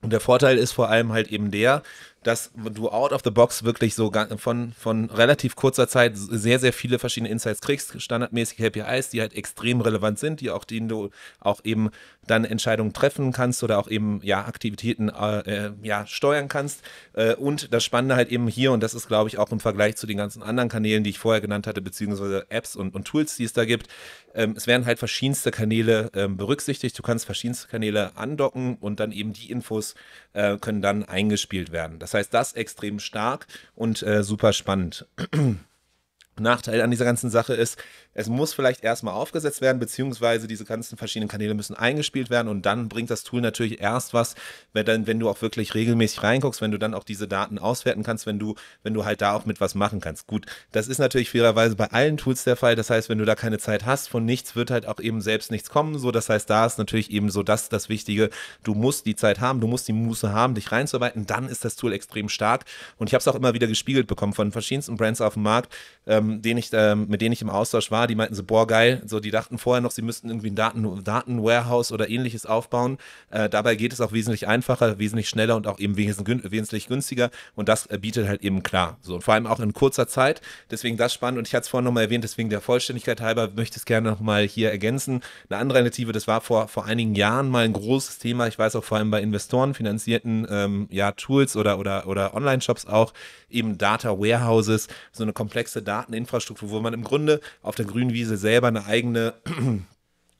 Und 0.00 0.12
der 0.12 0.20
Vorteil 0.20 0.58
ist 0.58 0.70
vor 0.70 0.88
allem 0.88 1.12
halt 1.12 1.26
eben 1.26 1.50
der, 1.50 1.82
dass 2.22 2.50
du 2.54 2.88
out 2.88 3.12
of 3.12 3.22
the 3.24 3.30
box 3.30 3.64
wirklich 3.64 3.94
so 3.94 4.12
von, 4.38 4.72
von 4.72 5.10
relativ 5.10 5.54
kurzer 5.56 5.88
Zeit 5.88 6.12
sehr, 6.16 6.58
sehr 6.58 6.72
viele 6.72 6.98
verschiedene 6.98 7.30
Insights 7.30 7.60
kriegst, 7.60 8.00
standardmäßige 8.00 8.56
KPIs, 8.56 9.10
die 9.10 9.20
halt 9.20 9.34
extrem 9.34 9.80
relevant 9.80 10.18
sind, 10.18 10.40
die 10.40 10.50
auch, 10.50 10.64
denen 10.64 10.88
du 10.88 11.10
auch 11.40 11.60
eben 11.64 11.90
dann 12.26 12.44
Entscheidungen 12.44 12.92
treffen 12.92 13.32
kannst 13.32 13.62
oder 13.62 13.78
auch 13.78 13.88
eben 13.88 14.20
ja 14.22 14.44
Aktivitäten 14.44 15.08
äh, 15.08 15.66
äh, 15.66 15.72
ja 15.82 16.06
steuern 16.06 16.48
kannst. 16.48 16.82
Äh, 17.14 17.34
und 17.34 17.72
das 17.72 17.84
Spannende 17.84 18.16
halt 18.16 18.30
eben 18.30 18.48
hier, 18.48 18.72
und 18.72 18.82
das 18.82 18.94
ist 18.94 19.08
glaube 19.08 19.28
ich 19.28 19.38
auch 19.38 19.50
im 19.50 19.60
Vergleich 19.60 19.96
zu 19.96 20.06
den 20.06 20.16
ganzen 20.16 20.42
anderen 20.42 20.68
Kanälen, 20.68 21.04
die 21.04 21.10
ich 21.10 21.18
vorher 21.18 21.40
genannt 21.40 21.66
hatte, 21.66 21.80
beziehungsweise 21.80 22.46
Apps 22.50 22.76
und, 22.76 22.94
und 22.94 23.04
Tools, 23.04 23.36
die 23.36 23.44
es 23.44 23.52
da 23.52 23.64
gibt, 23.64 23.88
ähm, 24.34 24.54
es 24.56 24.66
werden 24.66 24.86
halt 24.86 24.98
verschiedenste 24.98 25.50
Kanäle 25.50 26.10
ähm, 26.14 26.36
berücksichtigt. 26.36 26.98
Du 26.98 27.02
kannst 27.02 27.24
verschiedenste 27.24 27.68
Kanäle 27.68 28.16
andocken 28.16 28.76
und 28.76 29.00
dann 29.00 29.12
eben 29.12 29.32
die 29.32 29.50
Infos 29.50 29.94
äh, 30.32 30.56
können 30.58 30.82
dann 30.82 31.04
eingespielt 31.04 31.72
werden. 31.72 31.98
Das 31.98 32.07
heißt, 32.14 32.32
das 32.32 32.52
extrem 32.54 32.98
stark 32.98 33.46
und 33.74 34.02
äh, 34.02 34.22
super 34.22 34.52
spannend. 34.52 35.06
Nachteil 36.40 36.82
an 36.82 36.90
dieser 36.90 37.04
ganzen 37.04 37.30
Sache 37.30 37.54
ist, 37.54 37.78
es 38.18 38.28
muss 38.28 38.52
vielleicht 38.52 38.82
erstmal 38.82 39.14
aufgesetzt 39.14 39.60
werden, 39.60 39.78
beziehungsweise 39.78 40.48
diese 40.48 40.64
ganzen 40.64 40.98
verschiedenen 40.98 41.28
Kanäle 41.28 41.54
müssen 41.54 41.76
eingespielt 41.76 42.30
werden 42.30 42.48
und 42.48 42.66
dann 42.66 42.88
bringt 42.88 43.10
das 43.10 43.22
Tool 43.22 43.40
natürlich 43.40 43.80
erst 43.80 44.12
was, 44.12 44.34
wenn, 44.72 44.84
dann, 44.84 45.06
wenn 45.06 45.20
du 45.20 45.28
auch 45.28 45.40
wirklich 45.40 45.72
regelmäßig 45.76 46.24
reinguckst, 46.24 46.60
wenn 46.60 46.72
du 46.72 46.78
dann 46.78 46.94
auch 46.94 47.04
diese 47.04 47.28
Daten 47.28 47.60
auswerten 47.60 48.02
kannst, 48.02 48.26
wenn 48.26 48.40
du, 48.40 48.56
wenn 48.82 48.92
du 48.92 49.04
halt 49.04 49.20
da 49.20 49.34
auch 49.34 49.46
mit 49.46 49.60
was 49.60 49.76
machen 49.76 50.00
kannst. 50.00 50.26
Gut, 50.26 50.46
das 50.72 50.88
ist 50.88 50.98
natürlich 50.98 51.30
fairerweise 51.30 51.76
bei 51.76 51.86
allen 51.92 52.16
Tools 52.16 52.42
der 52.42 52.56
Fall. 52.56 52.74
Das 52.74 52.90
heißt, 52.90 53.08
wenn 53.08 53.18
du 53.18 53.24
da 53.24 53.36
keine 53.36 53.58
Zeit 53.58 53.86
hast, 53.86 54.08
von 54.08 54.24
nichts 54.24 54.56
wird 54.56 54.72
halt 54.72 54.86
auch 54.86 54.98
eben 54.98 55.20
selbst 55.20 55.52
nichts 55.52 55.70
kommen. 55.70 55.96
So, 55.96 56.10
das 56.10 56.28
heißt, 56.28 56.50
da 56.50 56.66
ist 56.66 56.76
natürlich 56.76 57.12
eben 57.12 57.30
so 57.30 57.44
das, 57.44 57.68
das 57.68 57.88
Wichtige. 57.88 58.30
Du 58.64 58.74
musst 58.74 59.06
die 59.06 59.14
Zeit 59.14 59.38
haben, 59.38 59.60
du 59.60 59.68
musst 59.68 59.86
die 59.86 59.92
Muße 59.92 60.32
haben, 60.32 60.56
dich 60.56 60.72
reinzuarbeiten. 60.72 61.24
Dann 61.26 61.48
ist 61.48 61.64
das 61.64 61.76
Tool 61.76 61.92
extrem 61.92 62.28
stark. 62.28 62.64
Und 62.96 63.06
ich 63.06 63.14
habe 63.14 63.20
es 63.20 63.28
auch 63.28 63.36
immer 63.36 63.54
wieder 63.54 63.68
gespiegelt 63.68 64.08
bekommen 64.08 64.32
von 64.32 64.50
verschiedensten 64.50 64.96
Brands 64.96 65.20
auf 65.20 65.34
dem 65.34 65.44
Markt, 65.44 65.72
ähm, 66.08 66.42
denen 66.42 66.58
ich, 66.58 66.70
ähm, 66.72 67.06
mit 67.08 67.20
denen 67.20 67.32
ich 67.32 67.42
im 67.42 67.50
Austausch 67.50 67.92
war 67.92 68.07
die 68.08 68.14
meinten 68.14 68.34
so, 68.34 68.42
boah, 68.42 68.66
geil. 68.66 69.02
So, 69.06 69.20
die 69.20 69.30
dachten 69.30 69.58
vorher 69.58 69.80
noch, 69.80 69.90
sie 69.90 70.02
müssten 70.02 70.28
irgendwie 70.28 70.50
ein 70.50 70.54
Daten, 70.54 71.04
Datenwarehouse 71.04 71.92
oder 71.92 72.08
ähnliches 72.08 72.46
aufbauen. 72.46 72.98
Äh, 73.30 73.48
dabei 73.48 73.74
geht 73.76 73.92
es 73.92 74.00
auch 74.00 74.12
wesentlich 74.12 74.48
einfacher, 74.48 74.98
wesentlich 74.98 75.28
schneller 75.28 75.56
und 75.56 75.66
auch 75.66 75.78
eben 75.78 75.96
wesentlich, 75.96 76.50
wesentlich 76.50 76.88
günstiger. 76.88 77.30
Und 77.54 77.68
das 77.68 77.86
äh, 77.86 77.98
bietet 77.98 78.28
halt 78.28 78.42
eben 78.42 78.62
klar. 78.62 78.98
So, 79.00 79.14
und 79.14 79.22
vor 79.22 79.34
allem 79.34 79.46
auch 79.46 79.60
in 79.60 79.72
kurzer 79.72 80.08
Zeit. 80.08 80.40
Deswegen 80.70 80.96
das 80.96 81.14
spannend. 81.14 81.38
Und 81.38 81.46
ich 81.46 81.54
hatte 81.54 81.62
es 81.62 81.68
vorhin 81.68 81.84
nochmal 81.84 82.04
erwähnt, 82.04 82.24
deswegen 82.24 82.50
der 82.50 82.60
Vollständigkeit 82.60 83.20
halber 83.20 83.48
möchte 83.54 83.74
ich 83.74 83.82
es 83.82 83.84
gerne 83.84 84.10
nochmal 84.10 84.44
hier 84.44 84.70
ergänzen. 84.70 85.20
Eine 85.48 85.60
andere 85.60 85.78
Alternative, 85.78 86.12
das 86.12 86.26
war 86.26 86.40
vor, 86.40 86.68
vor 86.68 86.84
einigen 86.84 87.14
Jahren 87.14 87.48
mal 87.48 87.64
ein 87.64 87.72
großes 87.72 88.18
Thema. 88.18 88.46
Ich 88.46 88.58
weiß 88.58 88.76
auch 88.76 88.84
vor 88.84 88.98
allem 88.98 89.10
bei 89.10 89.20
Investoren 89.20 89.74
finanzierten 89.74 90.46
ähm, 90.50 90.88
ja, 90.90 91.12
Tools 91.12 91.56
oder, 91.56 91.78
oder, 91.78 92.06
oder 92.06 92.34
Online-Shops 92.34 92.86
auch, 92.86 93.12
eben 93.50 93.78
Data 93.78 94.10
Warehouses, 94.18 94.88
so 95.12 95.22
eine 95.22 95.32
komplexe 95.32 95.82
Dateninfrastruktur, 95.82 96.70
wo 96.70 96.80
man 96.80 96.94
im 96.94 97.04
Grunde 97.04 97.40
auf 97.62 97.74
der 97.74 97.84
grünen 97.84 97.97
Wiese 98.12 98.36
selber 98.36 98.68
eine 98.68 98.84
eigene 98.86 99.34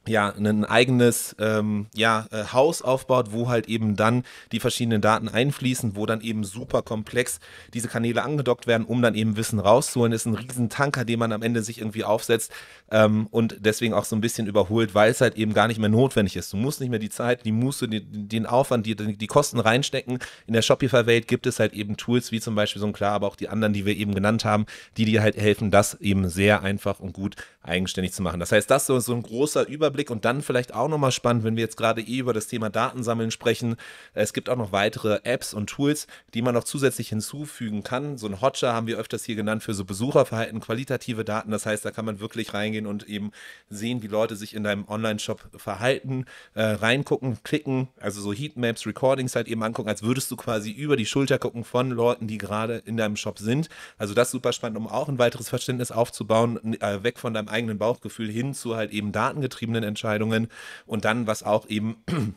ja, 0.09 0.31
ein 0.31 0.65
eigenes 0.65 1.37
ähm, 1.39 1.87
ja, 1.95 2.27
äh, 2.31 2.45
Haus 2.53 2.83
aufbaut, 2.83 3.33
wo 3.33 3.49
halt 3.49 3.69
eben 3.69 3.97
dann 3.97 4.25
die 4.53 4.61
verschiedenen 4.61 5.01
Daten 5.01 5.29
einfließen, 5.29 5.97
wo 5.97 6.07
dann 6.07 6.21
eben 6.21 6.45
super 6.45 6.83
komplex 6.83 7.41
diese 7.75 7.89
Kanäle 7.89 8.23
angedockt 8.23 8.67
werden, 8.67 8.85
um 8.85 9.03
dann 9.03 9.15
eben 9.15 9.37
Wissen 9.37 9.59
rauszuholen. 9.59 10.13
Das 10.13 10.23
ist 10.23 10.27
ein 10.27 10.35
riesen 10.35 10.69
Tanker, 10.69 11.05
den 11.05 11.19
man 11.19 11.33
am 11.33 11.43
Ende 11.43 11.63
sich 11.63 11.79
irgendwie 11.79 12.05
aufsetzt 12.05 12.53
ähm, 12.91 13.27
und 13.31 13.57
deswegen 13.61 13.95
auch 13.95 14.05
so 14.05 14.17
ein 14.17 14.21
bisschen 14.21 14.47
überholt, 14.47 14.95
weil 14.95 15.11
es 15.11 15.21
halt 15.21 15.37
eben 15.37 15.55
gar 15.55 15.69
nicht 15.69 15.79
mehr 15.79 15.89
notwendig 15.89 16.37
ist. 16.37 16.53
Du 16.53 16.57
musst 16.57 16.81
nicht 16.81 16.91
mehr 16.91 16.99
die 16.99 17.11
Zeit, 17.11 17.45
die 17.45 17.53
Muße, 17.53 17.89
die, 17.89 18.05
den 18.05 18.47
Aufwand, 18.47 18.87
die, 18.87 18.95
die 18.95 19.27
Kosten 19.27 19.61
reinstecken. 19.61 20.19
In 20.47 20.55
der 20.55 20.63
Shopify-Welt 20.63 21.29
gibt 21.29 21.47
es 21.47 21.61
halt 21.61 21.73
eben 21.73 21.97
Tools 21.97 22.33
wie 22.33 22.41
zum 22.41 22.55
Beispiel 22.55 22.81
so 22.81 22.87
ein 22.87 22.93
klar, 22.93 23.13
aber 23.13 23.27
auch 23.27 23.37
die 23.37 23.49
anderen, 23.49 23.73
die 23.73 23.85
wir 23.85 23.97
eben 23.97 24.15
genannt 24.15 24.45
haben, 24.45 24.67
die 24.97 25.05
dir 25.05 25.23
halt 25.23 25.37
helfen, 25.37 25.71
das 25.71 25.95
eben 26.01 26.29
sehr 26.29 26.63
einfach 26.63 27.01
und 27.01 27.13
gut 27.13 27.37
eigenständig 27.63 28.13
zu 28.13 28.23
machen. 28.23 28.41
Das 28.41 28.53
heißt, 28.53 28.71
das 28.71 28.89
ist 28.89 29.05
so 29.05 29.15
ein 29.15 29.23
großer 29.23 29.69
Überblick 29.69 29.98
und 30.11 30.25
dann 30.25 30.43
vielleicht 30.43 30.75
auch 30.75 30.89
nochmal 30.89 31.13
spannend, 31.13 31.45
wenn 31.45 31.57
wir 31.57 31.63
jetzt 31.65 31.77
gerade 31.77 32.01
eh 32.01 32.19
über 32.19 32.33
das 32.33 32.47
Thema 32.47 32.71
Datensammeln 32.71 33.31
sprechen. 33.31 33.77
Es 34.15 34.33
gibt 34.33 34.49
auch 34.49 34.57
noch 34.57 34.73
weitere 34.73 35.21
Apps 35.25 35.53
und 35.53 35.69
Tools, 35.69 36.07
die 36.35 36.43
man 36.43 36.55
noch 36.55 36.65
zusätzlich 36.65 37.09
hinzufügen 37.09 37.83
kann. 37.83 38.17
So 38.17 38.27
ein 38.27 38.41
Hotjar 38.41 38.75
haben 38.75 38.87
wir 38.87 38.99
öfters 38.99 39.25
hier 39.25 39.37
genannt 39.37 39.63
für 39.63 39.75
so 39.75 39.85
Besucherverhalten, 39.85 40.61
qualitative 40.61 41.25
Daten. 41.25 41.51
Das 41.51 41.67
heißt, 41.67 41.85
da 41.85 41.91
kann 41.91 42.05
man 42.05 42.21
wirklich 42.21 42.55
reingehen 42.55 42.87
und 42.87 43.09
eben 43.09 43.33
sehen, 43.69 44.03
wie 44.03 44.07
Leute 44.07 44.37
sich 44.37 44.55
in 44.55 44.65
deinem 44.65 44.87
Online-Shop 44.89 45.49
verhalten, 45.57 46.25
äh, 46.55 46.63
reingucken, 46.63 47.43
klicken, 47.43 47.89
also 48.01 48.21
so 48.21 48.33
Heatmaps, 48.33 48.87
Recordings 48.87 49.35
halt 49.35 49.49
eben 49.49 49.63
angucken, 49.63 49.89
als 49.89 50.03
würdest 50.03 50.31
du 50.31 50.37
quasi 50.37 50.71
über 50.71 50.97
die 50.97 51.07
Schulter 51.07 51.39
gucken 51.39 51.65
von 51.65 51.91
Leuten, 51.91 52.27
die 52.27 52.39
gerade 52.39 52.83
in 52.85 52.97
deinem 52.97 53.17
Shop 53.17 53.39
sind. 53.39 53.69
Also 53.97 54.15
das 54.15 54.29
ist 54.29 54.33
super 54.33 54.53
spannend, 54.53 54.79
um 54.79 54.87
auch 54.87 55.09
ein 55.09 55.19
weiteres 55.19 55.49
Verständnis 55.49 55.91
aufzubauen, 55.91 56.81
äh, 56.81 57.03
weg 57.03 57.19
von 57.19 57.35
deinem 57.35 57.49
eigenen 57.49 57.79
Bauchgefühl 57.79 58.31
hin 58.31 58.55
zu 58.55 58.77
halt 58.77 58.93
eben 58.93 59.13
datengetriebenen 59.13 59.83
Entscheidungen. 59.89 60.49
Und 60.87 61.05
dann, 61.05 61.27
was 61.27 61.43
auch 61.43 61.69
eben 61.69 61.97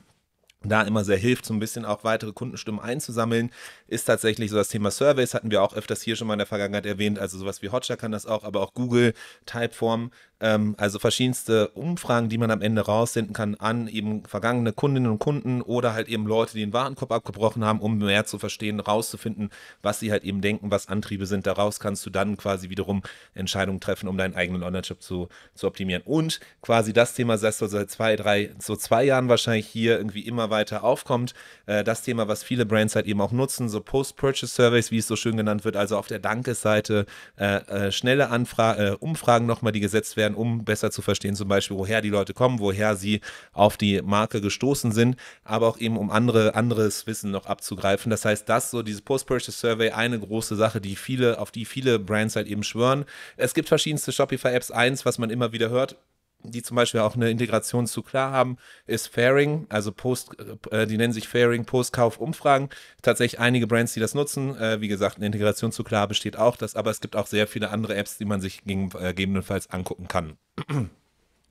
da 0.64 0.82
immer 0.84 1.04
sehr 1.04 1.18
hilft, 1.18 1.46
so 1.46 1.54
ein 1.54 1.60
bisschen 1.60 1.86
auch 1.86 2.04
weitere 2.04 2.34
Kundenstimmen 2.34 2.80
einzusammeln, 2.80 3.52
ist 3.92 4.06
tatsächlich 4.06 4.50
so 4.50 4.56
das 4.56 4.70
Thema 4.70 4.90
Surveys, 4.90 5.34
hatten 5.34 5.52
wir 5.52 5.62
auch 5.62 5.74
öfters 5.74 6.02
hier 6.02 6.16
schon 6.16 6.28
mal 6.28 6.34
in 6.34 6.40
der 6.40 6.48
Vergangenheit 6.48 6.86
erwähnt, 6.86 7.20
also 7.20 7.38
sowas 7.38 7.62
wie 7.62 7.70
Hotjar 7.70 7.98
kann 7.98 8.12
das 8.12 8.26
auch, 8.26 8.44
aber 8.44 8.62
auch 8.62 8.74
Google, 8.74 9.14
Typeform, 9.46 10.12
ähm, 10.40 10.76
also 10.78 10.98
verschiedenste 10.98 11.70
Umfragen, 11.70 12.30
die 12.30 12.38
man 12.38 12.52
am 12.52 12.62
Ende 12.62 12.82
raussenden 12.82 13.34
kann 13.34 13.56
an 13.56 13.88
eben 13.88 14.26
vergangene 14.26 14.74
Kundinnen 14.74 15.12
und 15.12 15.20
Kunden 15.20 15.62
oder 15.62 15.94
halt 15.94 16.08
eben 16.08 16.26
Leute, 16.26 16.54
die 16.54 16.62
den 16.62 16.74
Warenkorb 16.74 17.12
abgebrochen 17.12 17.64
haben, 17.66 17.80
um 17.80 17.98
mehr 17.98 18.26
zu 18.26 18.40
verstehen, 18.40 18.80
rauszufinden, 18.80 19.50
was 19.82 20.00
sie 20.00 20.12
halt 20.12 20.24
eben 20.24 20.42
denken, 20.42 20.72
was 20.72 20.88
Antriebe 20.88 21.26
sind. 21.26 21.46
Daraus 21.46 21.80
kannst 21.80 22.06
du 22.06 22.10
dann 22.10 22.38
quasi 22.38 22.70
wiederum 22.70 23.04
Entscheidungen 23.34 23.82
treffen, 23.82 24.08
um 24.08 24.18
deinen 24.18 24.36
eigenen 24.36 24.64
Online-Shop 24.64 25.02
zu, 25.02 25.28
zu 25.54 25.68
optimieren. 25.68 26.02
Und 26.06 26.40
quasi 26.62 26.94
das 26.94 27.14
Thema, 27.14 27.38
das 27.38 27.58
so 27.58 27.68
seit 27.68 27.92
zwei, 27.92 28.16
drei, 28.16 28.52
so 28.60 28.76
zwei 28.76 29.04
Jahren 29.04 29.28
wahrscheinlich 29.28 29.68
hier 29.68 29.98
irgendwie 29.98 30.22
immer 30.22 30.50
weiter 30.50 30.84
aufkommt, 30.84 31.34
äh, 31.66 31.84
das 31.84 32.04
Thema, 32.04 32.28
was 32.28 32.44
viele 32.44 32.66
Brands 32.66 32.96
halt 32.96 33.06
eben 33.06 33.22
auch 33.22 33.32
nutzen, 33.32 33.70
so 33.70 33.81
Post-Purchase-Surveys, 33.82 34.92
wie 34.92 34.98
es 34.98 35.08
so 35.08 35.16
schön 35.16 35.38
genannt 35.38 35.66
wird, 35.66 35.76
also 35.76 35.98
auf 35.98 36.08
der 36.08 36.20
Dankesseite 36.20 37.06
äh, 37.38 37.58
äh, 37.58 37.92
schnelle 37.92 38.30
Anfra 38.30 38.78
äh, 38.78 38.92
Umfragen 39.00 39.46
nochmal, 39.46 39.72
die 39.72 39.80
gesetzt 39.80 40.18
werden 40.18 40.36
um 40.36 40.64
besser 40.64 40.92
zu 40.92 41.02
verstehen, 41.02 41.36
zum 41.36 41.48
Beispiel, 41.48 41.78
woher 41.78 42.02
die 42.02 42.10
Leute 42.10 42.34
kommen, 42.34 42.60
woher 42.60 42.96
sie 42.96 43.22
auf 43.54 43.78
die 43.78 44.02
Marke 44.02 44.42
gestoßen 44.42 44.92
sind, 44.92 45.16
aber 45.44 45.68
auch 45.68 45.78
eben, 45.78 45.98
um 45.98 46.12
andere, 46.12 46.56
anderes 46.56 47.08
Wissen 47.08 47.32
noch 47.32 47.46
abzugreifen. 47.46 48.10
Das 48.10 48.26
heißt, 48.26 48.48
das 48.48 48.72
so, 48.72 48.82
dieses 48.84 49.02
Post-Purchase-Survey, 49.02 49.92
eine 49.92 50.20
große 50.20 50.56
Sache, 50.56 50.82
die 50.82 50.96
viele, 50.96 51.40
auf 51.40 51.52
die 51.52 51.66
viele 51.66 52.00
Brands 52.00 52.36
halt 52.36 52.48
eben 52.48 52.64
schwören. 52.64 53.06
Es 53.38 53.54
gibt 53.54 53.68
verschiedenste 53.68 54.12
Shopify-Apps. 54.12 54.72
Eins, 54.72 55.06
was 55.06 55.18
man 55.18 55.30
immer 55.30 55.52
wieder 55.52 55.70
hört, 55.70 55.98
die 56.44 56.64
zum 56.64 56.76
Beispiel 56.76 57.02
auch 57.02 57.16
eine 57.16 57.30
Integration 57.30 57.88
zu 57.88 58.02
klar 58.04 58.32
haben, 58.32 58.58
ist 58.88 59.08
Fairing, 59.08 59.66
also 59.70 59.92
Post, 59.92 60.32
äh, 60.72 60.88
die 60.88 60.98
nennen 60.98 61.14
sich 61.14 61.28
Fairing 61.28 61.66
Postkauf-Umfragen. 61.66 62.70
Tatsächlich 63.02 63.40
einige 63.40 63.68
Brands, 63.68 63.94
die 63.94 64.00
das 64.00 64.14
nutzen. 64.14 64.58
Äh, 64.58 64.82
wie 64.82 64.88
gesagt, 64.88 65.18
eine 65.18 65.26
Integration 65.26 65.72
zu 65.72 65.84
klar 65.84 66.08
besteht 66.08 66.38
auch 66.38 66.58
das, 66.58 66.76
aber 66.76 66.92
es 66.92 67.02
gibt 67.02 67.16
auch 67.16 67.28
sehr 67.28 67.48
viele 67.48 67.70
andere 67.70 67.96
Apps, 67.96 68.18
die 68.18 68.26
man 68.26 68.42
sich 68.42 68.62
äh, 68.66 68.88
gegebenenfalls 68.88 69.70
angucken 69.70 70.08
kann. 70.08 70.38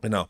genau. 0.03 0.27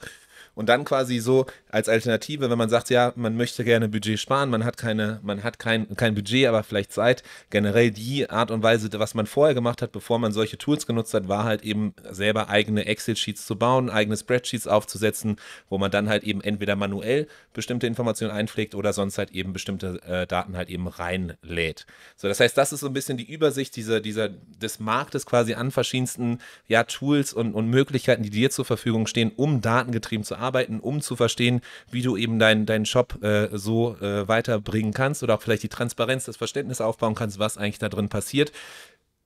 Und 0.61 0.69
dann 0.69 0.85
quasi 0.85 1.21
so 1.21 1.47
als 1.71 1.89
Alternative, 1.89 2.51
wenn 2.51 2.59
man 2.59 2.69
sagt, 2.69 2.91
ja, 2.91 3.15
man 3.17 3.35
möchte 3.35 3.65
gerne 3.65 3.89
Budget 3.89 4.21
sparen, 4.21 4.51
man 4.51 4.63
hat 4.63 4.77
keine, 4.77 5.19
man 5.23 5.43
hat 5.43 5.59
kein, 5.59 5.97
kein 5.97 6.15
Budget, 6.15 6.49
aber 6.49 6.63
vielleicht 6.65 6.93
Zeit. 6.93 7.23
Generell 7.49 7.91
die 7.91 8.29
Art 8.29 8.51
und 8.51 8.63
Weise, 8.63 8.91
was 8.99 9.15
man 9.15 9.25
vorher 9.25 9.55
gemacht 9.55 9.81
hat, 9.81 9.91
bevor 9.91 10.19
man 10.19 10.33
solche 10.33 10.59
Tools 10.59 10.87
genutzt 10.87 11.15
hat, 11.15 11.29
war 11.29 11.45
halt 11.45 11.63
eben 11.63 11.95
selber 12.11 12.51
eigene 12.51 12.85
Excel-Sheets 12.85 13.47
zu 13.47 13.57
bauen, 13.57 13.89
eigene 13.89 14.19
Spreadsheets 14.19 14.67
aufzusetzen, 14.67 15.37
wo 15.71 15.79
man 15.79 15.91
dann 15.91 16.11
halt 16.11 16.25
eben 16.25 16.43
entweder 16.43 16.77
manuell 16.77 17.27
bestimmte 17.55 17.87
Informationen 17.87 18.31
einpflegt 18.31 18.75
oder 18.75 18.93
sonst 18.93 19.17
halt 19.17 19.31
eben 19.31 19.55
bestimmte 19.55 20.03
äh, 20.03 20.27
Daten 20.27 20.59
halt 20.59 20.69
eben 20.69 20.89
reinlädt. 20.89 21.87
So, 22.17 22.29
das 22.29 22.39
heißt, 22.39 22.59
das 22.59 22.75
ist 22.75 22.81
so 22.81 22.87
ein 22.87 22.93
bisschen 22.93 23.17
die 23.17 23.33
Übersicht 23.33 23.77
dieser, 23.77 24.01
dieser, 24.01 24.29
des 24.29 24.79
Marktes 24.79 25.25
quasi 25.25 25.55
an 25.55 25.71
verschiedensten 25.71 26.39
ja, 26.69 26.85
Tools 26.85 27.33
und, 27.33 27.55
und 27.55 27.69
Möglichkeiten, 27.69 28.23
die 28.23 28.29
dir 28.29 28.51
zur 28.51 28.67
Verfügung 28.67 29.07
stehen, 29.07 29.33
um 29.35 29.63
datengetrieben 29.63 30.23
zu 30.23 30.37
arbeiten, 30.37 30.50
um 30.81 31.01
zu 31.01 31.17
verstehen, 31.17 31.61
wie 31.91 32.03
du 32.03 32.17
eben 32.17 32.39
deinen 32.39 32.67
dein 32.67 32.87
Shop 32.87 33.23
äh, 33.23 33.49
so 33.53 33.97
äh, 34.01 34.27
weiterbringen 34.29 34.93
kannst 34.93 35.23
oder 35.23 35.35
auch 35.35 35.43
vielleicht 35.43 35.63
die 35.63 35.69
Transparenz, 35.69 36.25
das 36.25 36.37
Verständnis 36.37 36.81
aufbauen 36.81 37.15
kannst, 37.15 37.39
was 37.39 37.59
eigentlich 37.59 37.79
da 37.79 37.89
drin 37.89 38.09
passiert 38.09 38.53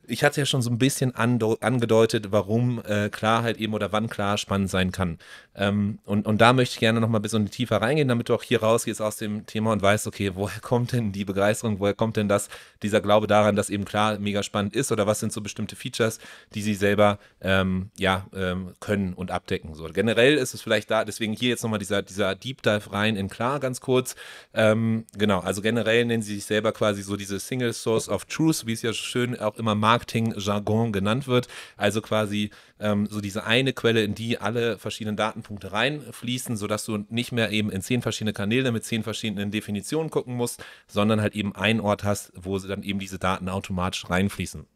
ich 0.06 0.24
hatte 0.24 0.40
ja 0.40 0.46
schon 0.46 0.62
so 0.62 0.70
ein 0.70 0.78
bisschen 0.78 1.14
angedeutet, 1.14 2.26
warum 2.30 2.82
äh, 2.84 3.08
Klarheit 3.08 3.58
eben 3.58 3.74
oder 3.74 3.92
wann 3.92 4.08
klar 4.08 4.38
spannend 4.38 4.70
sein 4.70 4.92
kann. 4.92 5.18
Ähm, 5.54 5.98
und, 6.04 6.26
und 6.26 6.40
da 6.40 6.52
möchte 6.52 6.74
ich 6.74 6.80
gerne 6.80 7.00
noch 7.00 7.08
mal 7.08 7.18
ein 7.18 7.22
bisschen 7.22 7.48
tiefer 7.50 7.80
reingehen, 7.80 8.08
damit 8.08 8.28
du 8.28 8.34
auch 8.34 8.42
hier 8.42 8.60
rausgehst 8.60 9.00
aus 9.00 9.16
dem 9.16 9.46
Thema 9.46 9.72
und 9.72 9.82
weißt, 9.82 10.06
okay, 10.06 10.32
woher 10.34 10.60
kommt 10.60 10.92
denn 10.92 11.12
die 11.12 11.24
Begeisterung, 11.24 11.78
woher 11.78 11.94
kommt 11.94 12.16
denn 12.16 12.28
das, 12.28 12.48
dieser 12.82 13.00
Glaube 13.00 13.26
daran, 13.26 13.56
dass 13.56 13.70
eben 13.70 13.84
klar 13.84 14.18
mega 14.18 14.42
spannend 14.42 14.74
ist 14.74 14.90
oder 14.90 15.06
was 15.06 15.20
sind 15.20 15.32
so 15.32 15.40
bestimmte 15.40 15.76
Features, 15.76 16.18
die 16.54 16.62
sie 16.62 16.74
selber 16.74 17.18
ähm, 17.40 17.90
ja, 17.98 18.26
ähm, 18.34 18.72
können 18.80 19.14
und 19.14 19.30
abdecken. 19.30 19.74
So, 19.74 19.84
generell 19.84 20.36
ist 20.36 20.54
es 20.54 20.62
vielleicht 20.62 20.90
da, 20.90 21.04
deswegen 21.04 21.32
hier 21.32 21.50
jetzt 21.50 21.62
nochmal 21.62 21.78
dieser, 21.78 22.02
dieser 22.02 22.34
Deep 22.34 22.62
Dive 22.62 22.92
rein 22.92 23.16
in 23.16 23.28
klar 23.28 23.60
ganz 23.60 23.80
kurz. 23.80 24.16
Ähm, 24.52 25.04
genau, 25.16 25.40
also 25.40 25.62
generell 25.62 26.04
nennen 26.04 26.22
sie 26.22 26.34
sich 26.34 26.44
selber 26.44 26.72
quasi 26.72 27.02
so 27.02 27.16
diese 27.16 27.38
Single 27.38 27.72
Source 27.72 28.08
of 28.08 28.24
Truth, 28.24 28.66
wie 28.66 28.72
es 28.72 28.82
ja 28.82 28.92
schön 28.92 29.38
auch 29.38 29.56
immer 29.56 29.74
mag 29.74 29.93
Marketing-Jargon 29.94 30.92
genannt 30.92 31.28
wird. 31.28 31.48
Also 31.76 32.00
quasi 32.00 32.50
ähm, 32.80 33.06
so 33.06 33.20
diese 33.20 33.44
eine 33.44 33.72
Quelle, 33.72 34.02
in 34.02 34.14
die 34.14 34.38
alle 34.38 34.78
verschiedenen 34.78 35.16
Datenpunkte 35.16 35.72
reinfließen, 35.72 36.56
sodass 36.56 36.84
du 36.84 37.04
nicht 37.08 37.32
mehr 37.32 37.50
eben 37.50 37.70
in 37.70 37.80
zehn 37.80 38.02
verschiedene 38.02 38.32
Kanäle 38.32 38.72
mit 38.72 38.84
zehn 38.84 39.02
verschiedenen 39.02 39.50
Definitionen 39.50 40.10
gucken 40.10 40.34
musst, 40.34 40.62
sondern 40.88 41.20
halt 41.20 41.34
eben 41.34 41.54
einen 41.54 41.80
Ort 41.80 42.02
hast, 42.04 42.32
wo 42.34 42.58
dann 42.58 42.82
eben 42.82 42.98
diese 42.98 43.18
Daten 43.18 43.48
automatisch 43.48 44.08
reinfließen. 44.08 44.66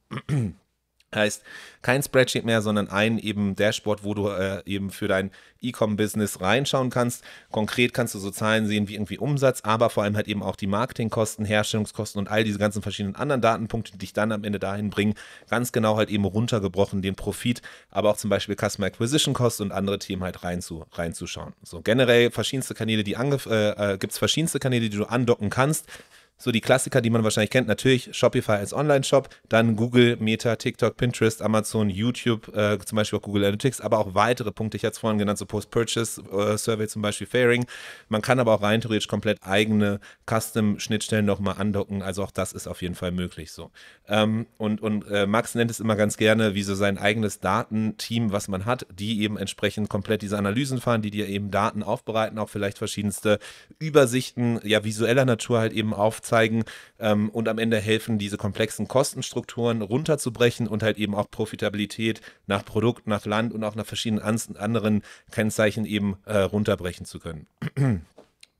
Heißt, 1.14 1.42
kein 1.80 2.02
Spreadsheet 2.02 2.44
mehr, 2.44 2.60
sondern 2.60 2.90
ein 2.90 3.18
eben 3.18 3.56
Dashboard, 3.56 4.04
wo 4.04 4.12
du 4.12 4.28
äh, 4.28 4.62
eben 4.66 4.90
für 4.90 5.08
dein 5.08 5.30
E-Com-Business 5.62 6.42
reinschauen 6.42 6.90
kannst. 6.90 7.24
Konkret 7.50 7.94
kannst 7.94 8.14
du 8.14 8.18
so 8.18 8.30
Zahlen 8.30 8.66
sehen 8.66 8.88
wie 8.88 8.94
irgendwie 8.94 9.16
Umsatz, 9.16 9.62
aber 9.62 9.88
vor 9.88 10.02
allem 10.02 10.16
halt 10.16 10.28
eben 10.28 10.42
auch 10.42 10.54
die 10.54 10.66
Marketingkosten, 10.66 11.46
Herstellungskosten 11.46 12.18
und 12.18 12.28
all 12.28 12.44
diese 12.44 12.58
ganzen 12.58 12.82
verschiedenen 12.82 13.16
anderen 13.16 13.40
Datenpunkte, 13.40 13.92
die 13.92 13.98
dich 13.98 14.12
dann 14.12 14.32
am 14.32 14.44
Ende 14.44 14.58
dahin 14.58 14.90
bringen, 14.90 15.14
ganz 15.48 15.72
genau 15.72 15.96
halt 15.96 16.10
eben 16.10 16.26
runtergebrochen, 16.26 17.00
den 17.00 17.14
Profit, 17.14 17.62
aber 17.90 18.10
auch 18.10 18.16
zum 18.18 18.28
Beispiel 18.28 18.56
Customer 18.56 18.88
Acquisition 18.88 19.32
Cost 19.32 19.62
und 19.62 19.72
andere 19.72 19.98
Themen 19.98 20.22
halt 20.22 20.44
reinzu, 20.44 20.84
reinzuschauen. 20.92 21.54
So 21.62 21.80
generell 21.80 22.30
verschiedenste 22.30 22.74
Kanäle, 22.74 23.02
die 23.02 23.14
äh, 23.14 23.94
äh 23.94 23.98
gibt 23.98 24.12
es 24.12 24.18
verschiedenste 24.18 24.58
Kanäle, 24.58 24.90
die 24.90 24.96
du 24.98 25.04
andocken 25.04 25.48
kannst 25.48 25.86
so 26.38 26.52
die 26.52 26.60
Klassiker, 26.60 27.00
die 27.00 27.10
man 27.10 27.24
wahrscheinlich 27.24 27.50
kennt, 27.50 27.66
natürlich 27.66 28.16
Shopify 28.16 28.52
als 28.52 28.72
Online-Shop, 28.72 29.28
dann 29.48 29.74
Google, 29.74 30.16
Meta, 30.20 30.54
TikTok, 30.56 30.96
Pinterest, 30.96 31.42
Amazon, 31.42 31.90
YouTube, 31.90 32.54
äh, 32.56 32.78
zum 32.78 32.96
Beispiel 32.96 33.18
auch 33.18 33.22
Google 33.22 33.44
Analytics, 33.44 33.80
aber 33.80 33.98
auch 33.98 34.14
weitere 34.14 34.52
Punkte, 34.52 34.76
ich 34.76 34.84
hatte 34.84 34.92
es 34.92 34.98
vorhin 34.98 35.18
genannt, 35.18 35.38
so 35.38 35.46
Post-Purchase-Survey 35.46 36.84
äh, 36.84 36.88
zum 36.88 37.02
Beispiel 37.02 37.26
Fairing. 37.26 37.66
Man 38.08 38.22
kann 38.22 38.38
aber 38.38 38.54
auch 38.54 38.62
rein 38.62 38.80
theoretisch 38.80 39.08
komplett 39.08 39.38
eigene 39.42 39.98
Custom-Schnittstellen 40.26 41.26
nochmal 41.26 41.56
andocken, 41.58 42.02
also 42.02 42.22
auch 42.22 42.30
das 42.30 42.52
ist 42.52 42.68
auf 42.68 42.82
jeden 42.82 42.94
Fall 42.94 43.10
möglich 43.10 43.50
so. 43.50 43.72
Ähm, 44.06 44.46
und 44.58 44.80
und 44.80 45.08
äh, 45.10 45.26
Max 45.26 45.56
nennt 45.56 45.72
es 45.72 45.80
immer 45.80 45.96
ganz 45.96 46.16
gerne, 46.16 46.54
wie 46.54 46.62
so 46.62 46.76
sein 46.76 46.98
eigenes 46.98 47.40
Datenteam, 47.40 48.30
was 48.30 48.46
man 48.46 48.64
hat, 48.64 48.86
die 48.92 49.22
eben 49.22 49.36
entsprechend 49.36 49.88
komplett 49.88 50.22
diese 50.22 50.38
Analysen 50.38 50.80
fahren, 50.80 51.02
die 51.02 51.10
dir 51.10 51.26
eben 51.28 51.50
Daten 51.50 51.82
aufbereiten, 51.82 52.38
auch 52.38 52.48
vielleicht 52.48 52.78
verschiedenste 52.78 53.40
Übersichten, 53.80 54.60
ja 54.62 54.84
visueller 54.84 55.24
Natur 55.24 55.58
halt 55.58 55.72
eben 55.72 55.92
aufzeigen 55.92 56.27
aufzeigen 56.28 56.64
ähm, 56.98 57.30
und 57.30 57.48
am 57.48 57.58
Ende 57.58 57.78
helfen, 57.78 58.18
diese 58.18 58.36
komplexen 58.36 58.88
Kostenstrukturen 58.88 59.82
runterzubrechen 59.82 60.68
und 60.68 60.82
halt 60.82 60.98
eben 60.98 61.14
auch 61.14 61.30
Profitabilität 61.30 62.20
nach 62.46 62.64
Produkt, 62.64 63.06
nach 63.06 63.24
Land 63.24 63.52
und 63.52 63.64
auch 63.64 63.74
nach 63.74 63.86
verschiedenen 63.86 64.22
anderen 64.56 65.02
Kennzeichen 65.30 65.84
eben 65.84 66.16
äh, 66.26 66.38
runterbrechen 66.38 67.06
zu 67.06 67.18
können. 67.18 67.46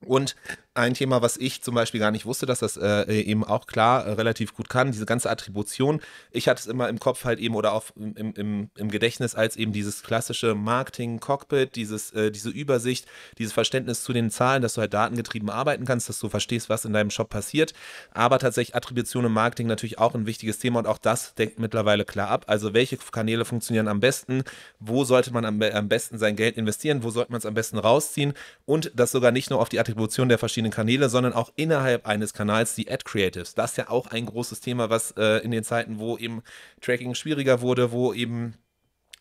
Und 0.07 0.37
ein 0.79 0.95
Thema, 0.95 1.21
was 1.23 1.37
ich 1.37 1.63
zum 1.63 1.75
Beispiel 1.75 2.01
gar 2.01 2.11
nicht 2.11 2.25
wusste, 2.25 2.47
dass 2.47 2.61
das 2.61 2.77
äh, 2.77 3.13
eben 3.21 3.45
auch 3.45 3.67
klar 3.67 4.07
äh, 4.07 4.13
relativ 4.13 4.55
gut 4.55 4.69
kann, 4.69 4.93
diese 4.93 5.07
ganze 5.07 5.29
Attribution. 5.29 6.01
Ich 6.31 6.49
hatte 6.49 6.61
es 6.61 6.67
immer 6.67 6.89
im 6.89 6.99
Kopf 7.01 7.25
halt 7.25 7.41
eben 7.41 7.55
oder 7.55 7.73
auch 7.73 7.85
im, 7.97 8.33
im, 8.35 8.71
im 8.77 8.91
Gedächtnis 8.91 9.35
als 9.35 9.57
eben 9.57 9.73
dieses 9.73 10.03
klassische 10.03 10.55
Marketing-Cockpit, 10.55 11.77
dieses, 11.77 12.13
äh, 12.13 12.31
diese 12.31 12.51
Übersicht, 12.51 13.07
dieses 13.39 13.53
Verständnis 13.53 14.05
zu 14.05 14.13
den 14.13 14.31
Zahlen, 14.31 14.63
dass 14.63 14.75
du 14.75 14.81
halt 14.81 14.95
datengetrieben 14.95 15.51
arbeiten 15.51 15.85
kannst, 15.85 16.09
dass 16.09 16.21
du 16.21 16.29
verstehst, 16.29 16.69
was 16.69 16.85
in 16.85 16.93
deinem 16.93 17.11
Shop 17.11 17.29
passiert. 17.29 17.75
Aber 18.13 18.39
tatsächlich 18.39 18.77
Attribution 18.77 19.25
im 19.25 19.33
Marketing 19.33 19.67
natürlich 19.67 19.99
auch 19.99 20.15
ein 20.15 20.27
wichtiges 20.27 20.59
Thema 20.59 20.79
und 20.79 20.87
auch 20.87 20.99
das 20.99 21.35
deckt 21.35 21.59
mittlerweile 21.59 22.05
klar 22.05 22.29
ab. 22.29 22.45
Also 22.47 22.73
welche 22.73 22.97
Kanäle 22.97 23.45
funktionieren 23.45 23.89
am 23.89 24.01
besten, 24.01 24.45
wo 24.79 25.05
sollte 25.05 25.33
man 25.33 25.45
am, 25.45 25.61
am 25.61 25.89
besten 25.89 26.19
sein 26.19 26.37
Geld 26.37 26.57
investieren, 26.57 27.03
wo 27.03 27.11
sollte 27.11 27.33
man 27.33 27.39
es 27.39 27.47
am 27.47 27.55
besten 27.55 27.79
rausziehen 27.79 28.33
und 28.65 28.93
das 28.95 29.11
sogar 29.11 29.33
nicht 29.33 29.51
nur 29.51 29.61
auf 29.61 29.69
die 29.69 29.81
Attribution 29.81 30.29
der 30.29 30.39
verschiedenen 30.39 30.68
Kanäle, 30.71 31.09
sondern 31.09 31.33
auch 31.33 31.53
innerhalb 31.57 32.07
eines 32.07 32.33
Kanals 32.33 32.75
die 32.75 32.91
Ad 32.91 33.05
Creatives. 33.05 33.55
Das 33.55 33.73
ist 33.73 33.77
ja 33.77 33.89
auch 33.91 34.09
ein 34.09 34.27
großes 34.27 34.61
Thema, 34.61 34.91
was 34.91 35.13
äh, 35.17 35.39
in 35.45 35.51
den 35.51 35.65
Zeiten, 35.65 35.99
wo 35.99 36.17
eben 36.19 36.43
Tracking 36.81 37.15
schwieriger 37.15 37.61
wurde, 37.61 37.93
wo 37.93 38.13
eben 38.13 38.55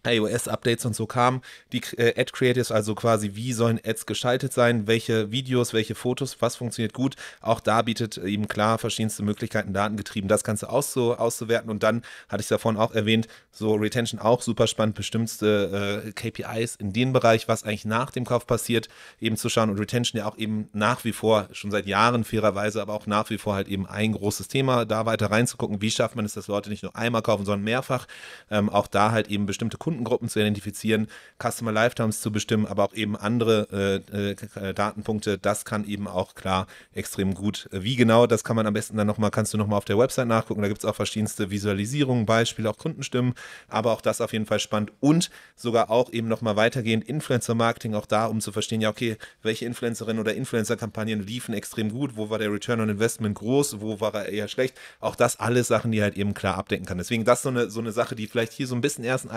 iOS-Updates 0.07 0.85
und 0.85 0.95
so 0.95 1.05
kamen, 1.05 1.41
die 1.71 1.81
äh, 1.97 2.19
Ad-Creatives, 2.19 2.71
also 2.71 2.95
quasi 2.95 3.31
wie 3.33 3.53
sollen 3.53 3.79
Ads 3.83 4.05
geschaltet 4.05 4.53
sein, 4.53 4.87
welche 4.87 5.31
Videos, 5.31 5.73
welche 5.73 5.95
Fotos, 5.95 6.37
was 6.39 6.55
funktioniert 6.55 6.93
gut. 6.93 7.15
Auch 7.41 7.59
da 7.59 7.81
bietet 7.81 8.17
eben 8.17 8.47
klar 8.47 8.77
verschiedenste 8.77 9.23
Möglichkeiten, 9.23 9.73
datengetrieben 9.73 10.27
das 10.27 10.43
Ganze 10.43 10.69
auszu 10.69 11.15
auszuwerten. 11.15 11.69
Und 11.69 11.83
dann 11.83 12.01
hatte 12.29 12.41
ich 12.41 12.45
es 12.45 12.49
davon 12.49 12.77
auch 12.77 12.93
erwähnt, 12.93 13.27
so 13.51 13.73
Retention 13.73 14.19
auch 14.19 14.41
super 14.41 14.67
spannend, 14.67 14.95
bestimmte 14.95 16.03
äh, 16.05 16.11
KPIs 16.11 16.75
in 16.75 16.93
dem 16.93 17.13
Bereich, 17.13 17.47
was 17.47 17.63
eigentlich 17.63 17.85
nach 17.85 18.11
dem 18.11 18.25
Kauf 18.25 18.45
passiert, 18.47 18.87
eben 19.19 19.37
zu 19.37 19.49
schauen. 19.49 19.69
Und 19.69 19.79
Retention 19.79 20.19
ja 20.19 20.27
auch 20.27 20.37
eben 20.37 20.69
nach 20.73 21.03
wie 21.03 21.11
vor, 21.11 21.47
schon 21.51 21.71
seit 21.71 21.85
Jahren 21.87 22.23
fairerweise, 22.23 22.81
aber 22.81 22.93
auch 22.93 23.07
nach 23.07 23.29
wie 23.29 23.37
vor 23.37 23.55
halt 23.55 23.67
eben 23.67 23.85
ein 23.87 24.13
großes 24.13 24.47
Thema, 24.47 24.85
da 24.85 25.05
weiter 25.05 25.31
reinzugucken, 25.31 25.81
wie 25.81 25.91
schafft 25.91 26.15
man 26.15 26.25
es, 26.25 26.33
dass 26.33 26.47
Leute 26.47 26.69
nicht 26.69 26.83
nur 26.83 26.95
einmal 26.95 27.21
kaufen, 27.21 27.45
sondern 27.45 27.63
mehrfach. 27.63 28.07
Ähm, 28.51 28.69
auch 28.69 28.87
da 28.87 29.11
halt 29.11 29.27
eben 29.29 29.45
bestimmte 29.45 29.77
Kunden 29.77 29.96
Kundengruppen 29.97 30.29
zu 30.29 30.39
identifizieren, 30.39 31.07
Customer 31.41 31.71
Lifetimes 31.71 32.21
zu 32.21 32.31
bestimmen, 32.31 32.65
aber 32.65 32.86
auch 32.86 32.93
eben 32.93 33.15
andere 33.15 34.03
äh, 34.13 34.31
äh, 34.31 34.73
Datenpunkte. 34.73 35.38
Das 35.38 35.65
kann 35.65 35.88
eben 35.88 36.07
auch 36.07 36.36
klar 36.36 36.67
extrem 36.93 37.33
gut. 37.33 37.67
Wie 37.71 37.95
genau, 37.95 38.27
das 38.27 38.43
kann 38.43 38.55
man 38.55 38.67
am 38.67 38.73
besten 38.73 38.97
dann 38.97 39.07
nochmal, 39.07 39.31
kannst 39.31 39.53
du 39.53 39.57
nochmal 39.57 39.77
auf 39.77 39.86
der 39.86 39.97
Website 39.97 40.27
nachgucken. 40.27 40.62
Da 40.62 40.67
gibt 40.67 40.79
es 40.79 40.86
auch 40.86 40.95
verschiedenste 40.95 41.49
Visualisierungen, 41.49 42.25
Beispiele, 42.25 42.69
auch 42.69 42.77
Kundenstimmen, 42.77 43.33
aber 43.67 43.91
auch 43.91 44.01
das 44.01 44.21
auf 44.21 44.33
jeden 44.33 44.45
Fall 44.45 44.60
spannend 44.60 44.91
und 44.99 45.29
sogar 45.55 45.89
auch 45.89 46.12
eben 46.12 46.27
nochmal 46.27 46.55
weitergehend 46.55 47.03
Influencer-Marketing, 47.05 47.95
auch 47.95 48.05
da, 48.05 48.27
um 48.27 48.41
zu 48.41 48.51
verstehen, 48.51 48.81
ja, 48.81 48.89
okay, 48.89 49.17
welche 49.41 49.65
Influencerinnen 49.65 50.19
oder 50.19 50.36
Influencer-Kampagnen 50.36 51.25
liefen 51.25 51.53
extrem 51.53 51.89
gut, 51.91 52.15
wo 52.15 52.29
war 52.29 52.39
der 52.39 52.51
Return 52.51 52.81
on 52.81 52.89
Investment 52.89 53.36
groß, 53.36 53.81
wo 53.81 53.99
war 53.99 54.13
er 54.13 54.29
eher 54.29 54.47
schlecht. 54.47 54.77
Auch 54.99 55.15
das 55.15 55.39
alles 55.39 55.67
Sachen, 55.67 55.91
die 55.91 56.01
halt 56.01 56.17
eben 56.17 56.33
klar 56.33 56.57
abdecken 56.57 56.86
kann. 56.86 56.97
Deswegen 56.97 57.25
das 57.25 57.41
so 57.41 57.49
eine, 57.49 57.69
so 57.69 57.79
eine 57.79 57.91
Sache, 57.91 58.15
die 58.15 58.27
vielleicht 58.27 58.53
hier 58.53 58.67
so 58.67 58.75
ein 58.75 58.81
bisschen 58.81 59.03
ersten 59.03 59.29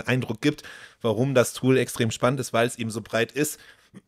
äh, 0.00 0.02
Eindruck 0.06 0.40
gibt, 0.40 0.62
warum 1.02 1.34
das 1.34 1.52
Tool 1.52 1.78
extrem 1.78 2.10
spannend 2.10 2.40
ist, 2.40 2.52
weil 2.52 2.66
es 2.66 2.78
eben 2.78 2.90
so 2.90 3.00
breit 3.00 3.32
ist 3.32 3.58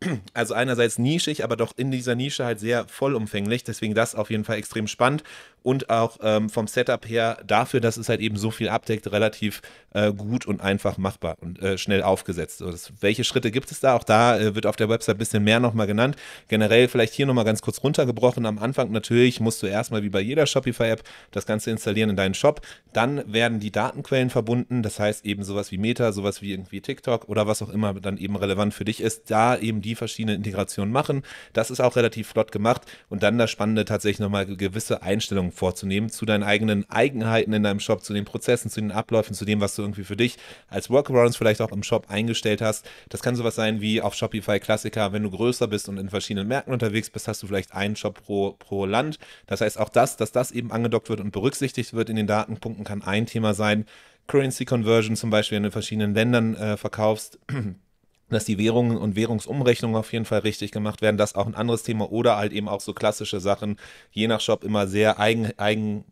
also 0.35 0.55
einerseits 0.55 0.99
nischig, 0.99 1.45
aber 1.45 1.57
doch 1.57 1.73
in 1.77 1.91
dieser 1.91 2.15
Nische 2.15 2.45
halt 2.45 2.61
sehr 2.61 2.87
vollumfänglich. 2.89 3.65
Deswegen 3.65 3.95
das 3.95 4.15
auf 4.15 4.31
jeden 4.31 4.45
Fall 4.45 4.57
extrem 4.57 4.87
spannend 4.87 5.25
und 5.69 5.91
auch 5.91 6.17
ähm, 6.23 6.49
vom 6.49 6.67
Setup 6.67 7.07
her 7.07 7.43
dafür, 7.47 7.81
dass 7.81 7.99
es 7.99 8.09
halt 8.09 8.21
eben 8.21 8.39
so 8.39 8.51
viel 8.51 8.71
abdeckt, 8.71 9.13
relativ 9.13 9.61
äh, 9.93 10.15
gut 10.15 10.47
und 10.47 10.63
einfach 10.63 10.97
machbar 10.97 11.37
und 11.43 11.61
äh, 11.61 11.77
schnell 11.77 12.03
aufgesetzt. 12.03 12.59
So, 12.59 12.71
das, 12.71 12.91
welche 13.01 13.23
Schritte 13.23 13.51
gibt 13.51 13.71
es 13.71 13.81
da? 13.81 13.95
Auch 13.95 14.03
da 14.03 14.39
äh, 14.39 14.55
wird 14.55 14.65
auf 14.65 14.77
der 14.77 14.89
Website 14.89 15.17
ein 15.17 15.19
bisschen 15.19 15.45
mehr 15.45 15.61
nochmal 15.61 15.87
genannt. 15.87 16.17
Generell 16.49 16.89
vielleicht 16.89 17.13
hier 17.13 17.27
nochmal 17.27 17.45
ganz 17.45 17.61
kurz 17.61 17.83
runtergebrochen. 17.83 18.47
Am 18.47 18.59
Anfang 18.59 18.93
natürlich 18.93 19.41
musst 19.41 19.63
du 19.63 19.67
erstmal 19.67 20.03
wie 20.03 20.09
bei 20.09 20.23
jeder 20.23 20.47
Shopify-App 20.47 21.03
das 21.33 21.45
Ganze 21.45 21.71
installieren 21.71 22.09
in 22.09 22.17
deinen 22.17 22.33
Shop. 22.33 22.63
Dann 22.95 23.31
werden 23.31 23.61
die 23.61 23.71
Datenquellen 23.71 24.31
verbunden. 24.31 24.83
Das 24.83 24.99
heißt 24.99 25.27
eben 25.27 25.43
sowas 25.43 25.71
wie 25.71 25.77
Meta, 25.77 26.13
sowas 26.13 26.41
wie 26.41 26.53
irgendwie 26.53 26.81
TikTok 26.81 27.29
oder 27.29 27.47
was 27.47 27.61
auch 27.61 27.69
immer 27.69 27.93
dann 27.93 28.17
eben 28.17 28.37
relevant 28.37 28.73
für 28.73 28.87
dich 28.87 29.03
ist. 29.03 29.31
Da 29.31 29.59
eben 29.59 29.83
die 29.83 29.97
verschiedenen 29.97 30.37
Integrationen 30.37 30.91
machen. 30.91 31.25
Das 31.53 31.71
ist 31.71 31.81
auch 31.81 31.97
relativ 31.97 32.29
flott 32.29 32.53
gemacht. 32.53 32.87
Und 33.11 33.23
dann 33.23 33.37
das 33.37 33.51
Spannende 33.51 33.85
tatsächlich 33.85 34.21
nochmal 34.21 34.47
gewisse 34.47 35.03
Einstellungen 35.03 35.53
vorzunehmen 35.59 36.09
zu 36.09 36.25
deinen 36.25 36.43
eigenen 36.43 36.89
Eigenheiten 36.89 37.53
in 37.53 37.63
deinem 37.63 37.81
Shop, 37.81 38.03
zu 38.03 38.15
den 38.15 38.25
Prozessen, 38.25 38.71
zu 38.71 38.81
den 38.81 38.93
Abläufen, 38.93 39.35
zu 39.35 39.45
dem, 39.45 39.61
was 39.61 39.75
du 39.75 39.83
irgendwie 39.83 40.05
für 40.05 40.17
dich 40.17 40.37
als 40.69 40.89
Workarounds 40.89 41.37
vielleicht 41.37 41.61
auch 41.61 41.73
im 41.73 41.83
Shop 41.83 42.07
eingestellt 42.09 42.63
hast. 42.63 42.89
Das 43.09 43.23
kann 43.23 43.37
sowas 43.37 43.55
sein 43.55 43.81
wie 43.81 44.01
auf 44.01 44.15
Shopify 44.15 44.61
Klassiker, 44.61 45.13
wenn 45.13 45.23
du 45.23 45.31
größer 45.31 45.67
bist 45.67 45.89
und 45.89 45.99
in 45.99 46.09
verschiedenen 46.09 46.49
Märkten 46.49 46.73
unterwegs 46.73 47.11
bist, 47.11 47.29
hast 47.29 47.43
du 47.43 47.47
vielleicht 47.47 47.75
einen 47.75 47.97
Shop 47.97 48.23
pro, 48.23 48.53
pro 48.53 48.87
Land. 48.87 49.19
Das 49.47 49.61
heißt 49.61 49.79
auch 49.79 49.89
das, 49.89 50.17
dass 50.17 50.33
das 50.33 50.51
eben 50.53 50.73
angedockt 50.73 51.09
wird 51.09 51.21
und 51.21 51.33
berücksichtigt 51.33 51.93
wird 51.93 52.09
in 52.11 52.17
den 52.17 52.27
Datenpunkten, 52.27 52.85
kann 52.85 53.03
ein 53.03 53.27
Thema 53.27 53.55
sein. 53.55 53.85
Currency 54.29 54.65
Conversion 54.67 55.17
zum 55.17 55.31
Beispiel, 55.31 55.59
in 55.59 55.71
verschiedenen 55.71 56.15
Ländern 56.15 56.55
äh, 56.55 56.77
verkaufst 56.77 57.39
dass 58.31 58.45
die 58.45 58.59
Währungen 58.59 58.97
und 58.97 59.17
Währungsumrechnungen 59.17 59.97
auf 59.97 60.13
jeden 60.13 60.25
Fall 60.25 60.41
richtig 60.41 60.73
gemacht 60.73 61.03
werden. 61.03 61.17
Das 61.17 61.31
ist 61.31 61.37
auch 61.37 61.47
ein 61.47 61.55
anderes 61.55 61.83
Thema 61.83 62.11
oder 62.11 62.37
halt 62.37 62.53
eben 62.53 62.69
auch 62.69 62.81
so 62.81 62.93
klassische 62.93 63.41
Sachen, 63.41 63.79
je 64.11 64.29
nach 64.29 64.41
Shop 64.41 64.65
immer 64.65 64.87
sehr 64.87 65.19
eigen, 65.19 65.51
eigen 65.59 66.05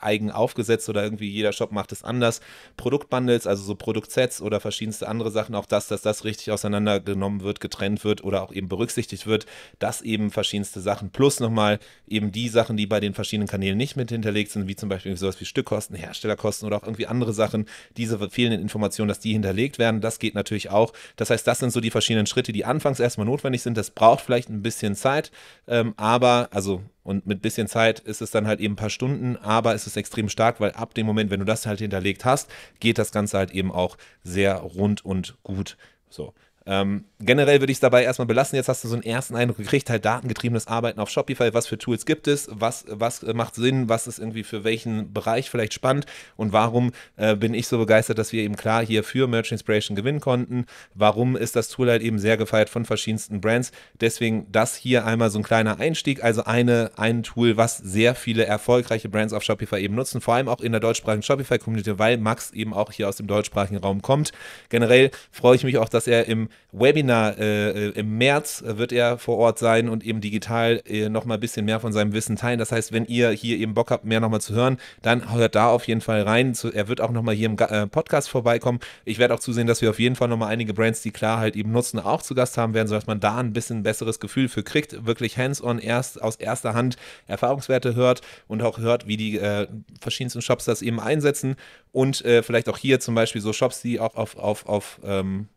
eigen 0.00 0.30
aufgesetzt 0.30 0.88
oder 0.88 1.02
irgendwie 1.02 1.28
jeder 1.28 1.52
Shop 1.52 1.72
macht 1.72 1.92
es 1.92 2.02
anders. 2.02 2.40
Produktbundles, 2.76 3.46
also 3.46 3.62
so 3.62 3.74
Produktsets 3.74 4.40
oder 4.40 4.60
verschiedenste 4.60 5.08
andere 5.08 5.30
Sachen, 5.30 5.54
auch 5.54 5.66
das, 5.66 5.88
dass 5.88 6.02
das 6.02 6.24
richtig 6.24 6.50
auseinandergenommen 6.50 7.42
wird, 7.42 7.60
getrennt 7.60 8.04
wird 8.04 8.24
oder 8.24 8.42
auch 8.42 8.52
eben 8.52 8.68
berücksichtigt 8.68 9.26
wird, 9.26 9.46
dass 9.78 10.02
eben 10.02 10.30
verschiedenste 10.30 10.80
Sachen 10.80 11.10
plus 11.10 11.40
nochmal 11.40 11.78
eben 12.06 12.32
die 12.32 12.48
Sachen, 12.48 12.76
die 12.76 12.86
bei 12.86 13.00
den 13.00 13.14
verschiedenen 13.14 13.48
Kanälen 13.48 13.76
nicht 13.76 13.96
mit 13.96 14.10
hinterlegt 14.10 14.50
sind, 14.52 14.68
wie 14.68 14.76
zum 14.76 14.88
Beispiel 14.88 15.16
sowas 15.16 15.40
wie 15.40 15.44
Stückkosten, 15.44 15.96
Herstellerkosten 15.96 16.66
oder 16.66 16.76
auch 16.76 16.82
irgendwie 16.82 17.06
andere 17.06 17.32
Sachen, 17.32 17.66
diese 17.96 18.18
fehlenden 18.30 18.60
Informationen, 18.60 19.08
dass 19.08 19.20
die 19.20 19.32
hinterlegt 19.32 19.78
werden, 19.78 20.00
das 20.00 20.18
geht 20.18 20.34
natürlich 20.34 20.70
auch. 20.70 20.92
Das 21.16 21.30
heißt, 21.30 21.46
das 21.46 21.58
sind 21.58 21.72
so 21.72 21.80
die 21.80 21.90
verschiedenen 21.90 22.26
Schritte, 22.26 22.52
die 22.52 22.64
anfangs 22.64 23.00
erstmal 23.00 23.26
notwendig 23.26 23.62
sind. 23.62 23.76
Das 23.76 23.90
braucht 23.90 24.20
vielleicht 24.20 24.48
ein 24.48 24.62
bisschen 24.62 24.94
Zeit, 24.94 25.30
ähm, 25.66 25.94
aber 25.96 26.48
also 26.52 26.82
und 27.06 27.24
mit 27.24 27.40
bisschen 27.40 27.68
Zeit 27.68 28.00
ist 28.00 28.20
es 28.20 28.32
dann 28.32 28.48
halt 28.48 28.58
eben 28.58 28.74
ein 28.74 28.76
paar 28.76 28.90
Stunden, 28.90 29.36
aber 29.36 29.74
es 29.74 29.86
ist 29.86 29.96
extrem 29.96 30.28
stark, 30.28 30.60
weil 30.60 30.72
ab 30.72 30.92
dem 30.92 31.06
Moment, 31.06 31.30
wenn 31.30 31.38
du 31.38 31.46
das 31.46 31.64
halt 31.64 31.78
hinterlegt 31.78 32.24
hast, 32.24 32.50
geht 32.80 32.98
das 32.98 33.12
Ganze 33.12 33.38
halt 33.38 33.52
eben 33.52 33.70
auch 33.70 33.96
sehr 34.24 34.56
rund 34.56 35.04
und 35.04 35.36
gut. 35.44 35.76
So. 36.10 36.34
Ähm, 36.68 37.04
generell 37.20 37.60
würde 37.60 37.70
ich 37.70 37.76
es 37.76 37.80
dabei 37.80 38.02
erstmal 38.02 38.26
belassen. 38.26 38.56
Jetzt 38.56 38.68
hast 38.68 38.82
du 38.82 38.88
so 38.88 38.94
einen 38.94 39.04
ersten 39.04 39.36
Eindruck 39.36 39.58
gekriegt, 39.58 39.88
halt 39.88 40.04
datengetriebenes 40.04 40.66
Arbeiten 40.66 40.98
auf 40.98 41.08
Shopify. 41.08 41.54
Was 41.54 41.68
für 41.68 41.78
Tools 41.78 42.04
gibt 42.06 42.26
es? 42.26 42.48
Was, 42.50 42.84
was 42.88 43.22
macht 43.22 43.54
Sinn? 43.54 43.88
Was 43.88 44.08
ist 44.08 44.18
irgendwie 44.18 44.42
für 44.42 44.64
welchen 44.64 45.12
Bereich 45.12 45.48
vielleicht 45.48 45.74
spannend? 45.74 46.06
Und 46.36 46.52
warum 46.52 46.90
äh, 47.16 47.36
bin 47.36 47.54
ich 47.54 47.68
so 47.68 47.78
begeistert, 47.78 48.18
dass 48.18 48.32
wir 48.32 48.42
eben 48.42 48.56
klar 48.56 48.84
hier 48.84 49.04
für 49.04 49.28
Merch 49.28 49.52
Inspiration 49.52 49.94
gewinnen 49.96 50.18
konnten? 50.18 50.66
Warum 50.94 51.36
ist 51.36 51.54
das 51.54 51.68
Tool 51.68 51.88
halt 51.88 52.02
eben 52.02 52.18
sehr 52.18 52.36
gefeiert 52.36 52.68
von 52.68 52.84
verschiedensten 52.84 53.40
Brands? 53.40 53.70
Deswegen 54.00 54.50
das 54.50 54.74
hier 54.74 55.06
einmal 55.06 55.30
so 55.30 55.38
ein 55.38 55.44
kleiner 55.44 55.78
Einstieg. 55.78 56.24
Also 56.24 56.44
eine, 56.44 56.90
ein 56.96 57.22
Tool, 57.22 57.56
was 57.56 57.78
sehr 57.78 58.16
viele 58.16 58.44
erfolgreiche 58.44 59.08
Brands 59.08 59.32
auf 59.32 59.44
Shopify 59.44 59.76
eben 59.76 59.94
nutzen, 59.94 60.20
vor 60.20 60.34
allem 60.34 60.48
auch 60.48 60.60
in 60.60 60.72
der 60.72 60.80
deutschsprachigen 60.80 61.22
Shopify-Community, 61.22 61.98
weil 62.00 62.18
Max 62.18 62.50
eben 62.50 62.74
auch 62.74 62.90
hier 62.90 63.08
aus 63.08 63.16
dem 63.16 63.28
deutschsprachigen 63.28 63.76
Raum 63.76 64.02
kommt. 64.02 64.32
Generell 64.68 65.12
freue 65.30 65.54
ich 65.54 65.62
mich 65.62 65.78
auch, 65.78 65.88
dass 65.88 66.08
er 66.08 66.26
im 66.26 66.48
Webinar 66.78 67.38
äh, 67.38 67.88
im 67.90 68.18
März 68.18 68.62
wird 68.66 68.92
er 68.92 69.18
vor 69.18 69.38
Ort 69.38 69.58
sein 69.58 69.88
und 69.88 70.04
eben 70.04 70.20
digital 70.20 70.82
äh, 70.86 71.08
nochmal 71.08 71.38
ein 71.38 71.40
bisschen 71.40 71.64
mehr 71.64 71.80
von 71.80 71.92
seinem 71.92 72.12
Wissen 72.12 72.36
teilen. 72.36 72.58
Das 72.58 72.70
heißt, 72.70 72.92
wenn 72.92 73.06
ihr 73.06 73.30
hier 73.30 73.56
eben 73.56 73.72
Bock 73.72 73.90
habt, 73.90 74.04
mehr 74.04 74.20
nochmal 74.20 74.40
zu 74.40 74.54
hören, 74.54 74.76
dann 75.00 75.32
hört 75.32 75.54
da 75.54 75.68
auf 75.68 75.86
jeden 75.86 76.00
Fall 76.00 76.22
rein. 76.22 76.54
Zu, 76.54 76.72
er 76.72 76.88
wird 76.88 77.00
auch 77.00 77.12
nochmal 77.12 77.34
hier 77.34 77.46
im 77.46 77.56
äh, 77.58 77.86
Podcast 77.86 78.28
vorbeikommen. 78.28 78.80
Ich 79.04 79.18
werde 79.18 79.32
auch 79.34 79.40
zusehen, 79.40 79.66
dass 79.66 79.80
wir 79.80 79.90
auf 79.90 79.98
jeden 79.98 80.16
Fall 80.16 80.28
nochmal 80.28 80.50
einige 80.50 80.74
Brands, 80.74 81.00
die 81.02 81.12
klar 81.12 81.38
halt 81.38 81.56
eben 81.56 81.72
nutzen, 81.72 81.98
auch 81.98 82.20
zu 82.20 82.34
Gast 82.34 82.58
haben 82.58 82.74
werden, 82.74 82.88
sodass 82.88 83.06
man 83.06 83.20
da 83.20 83.38
ein 83.38 83.52
bisschen 83.52 83.82
besseres 83.82 84.20
Gefühl 84.20 84.48
für 84.48 84.62
kriegt, 84.62 85.06
wirklich 85.06 85.38
hands-on 85.38 85.78
erst 85.78 86.20
aus 86.20 86.36
erster 86.36 86.74
Hand 86.74 86.96
Erfahrungswerte 87.26 87.94
hört 87.94 88.20
und 88.48 88.62
auch 88.62 88.78
hört, 88.78 89.06
wie 89.06 89.16
die 89.16 89.38
äh, 89.38 89.66
verschiedensten 90.00 90.42
Shops 90.42 90.66
das 90.66 90.82
eben 90.82 91.00
einsetzen 91.00 91.56
und 91.92 92.24
äh, 92.24 92.42
vielleicht 92.42 92.68
auch 92.68 92.78
hier 92.78 93.00
zum 93.00 93.14
Beispiel 93.14 93.40
so 93.40 93.52
Shops, 93.52 93.80
die 93.80 94.00
auch 94.00 94.16
auf, 94.16 94.36
auf, 94.36 94.66
auf 94.66 95.00
ähm, 95.04 95.48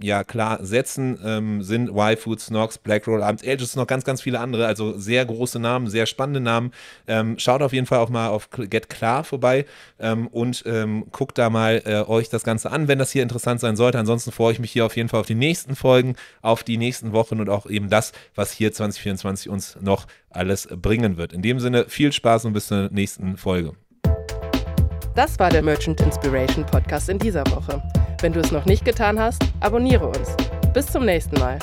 ja 0.00 0.24
klar 0.24 0.64
setzen, 0.64 1.18
ähm, 1.24 1.62
sind 1.62 1.90
Y-Food, 1.90 2.40
Snox, 2.40 2.78
Blackroll, 2.78 3.22
Abends 3.22 3.46
Ages, 3.46 3.76
noch 3.76 3.86
ganz, 3.86 4.04
ganz 4.04 4.22
viele 4.22 4.40
andere, 4.40 4.66
also 4.66 4.96
sehr 4.98 5.24
große 5.24 5.58
Namen, 5.58 5.88
sehr 5.88 6.06
spannende 6.06 6.40
Namen. 6.40 6.72
Ähm, 7.06 7.38
schaut 7.38 7.62
auf 7.62 7.72
jeden 7.72 7.86
Fall 7.86 7.98
auch 7.98 8.08
mal 8.08 8.28
auf 8.28 8.50
Get 8.50 8.88
Klar 8.88 9.24
vorbei 9.24 9.66
ähm, 9.98 10.28
und 10.28 10.62
ähm, 10.66 11.06
guckt 11.10 11.38
da 11.38 11.50
mal 11.50 11.82
äh, 11.84 12.02
euch 12.08 12.28
das 12.28 12.44
Ganze 12.44 12.70
an, 12.70 12.88
wenn 12.88 12.98
das 12.98 13.10
hier 13.10 13.22
interessant 13.22 13.60
sein 13.60 13.76
sollte. 13.76 13.98
Ansonsten 13.98 14.32
freue 14.32 14.52
ich 14.52 14.58
mich 14.58 14.72
hier 14.72 14.86
auf 14.86 14.96
jeden 14.96 15.08
Fall 15.08 15.20
auf 15.20 15.26
die 15.26 15.34
nächsten 15.34 15.74
Folgen, 15.74 16.14
auf 16.42 16.62
die 16.62 16.76
nächsten 16.76 17.12
Wochen 17.12 17.40
und 17.40 17.48
auch 17.48 17.66
eben 17.66 17.90
das, 17.90 18.12
was 18.34 18.52
hier 18.52 18.72
2024 18.72 19.48
uns 19.48 19.76
noch 19.80 20.06
alles 20.30 20.68
bringen 20.70 21.16
wird. 21.16 21.32
In 21.32 21.42
dem 21.42 21.60
Sinne, 21.60 21.86
viel 21.88 22.12
Spaß 22.12 22.44
und 22.44 22.52
bis 22.52 22.68
zur 22.68 22.88
nächsten 22.90 23.36
Folge. 23.36 23.72
Das 25.14 25.36
war 25.40 25.50
der 25.50 25.62
Merchant 25.62 26.00
Inspiration 26.00 26.64
Podcast 26.64 27.08
in 27.08 27.18
dieser 27.18 27.44
Woche. 27.50 27.82
Wenn 28.20 28.32
du 28.32 28.40
es 28.40 28.50
noch 28.50 28.64
nicht 28.64 28.84
getan 28.84 29.18
hast, 29.18 29.42
abonniere 29.60 30.08
uns. 30.08 30.34
Bis 30.74 30.86
zum 30.86 31.04
nächsten 31.04 31.38
Mal. 31.38 31.58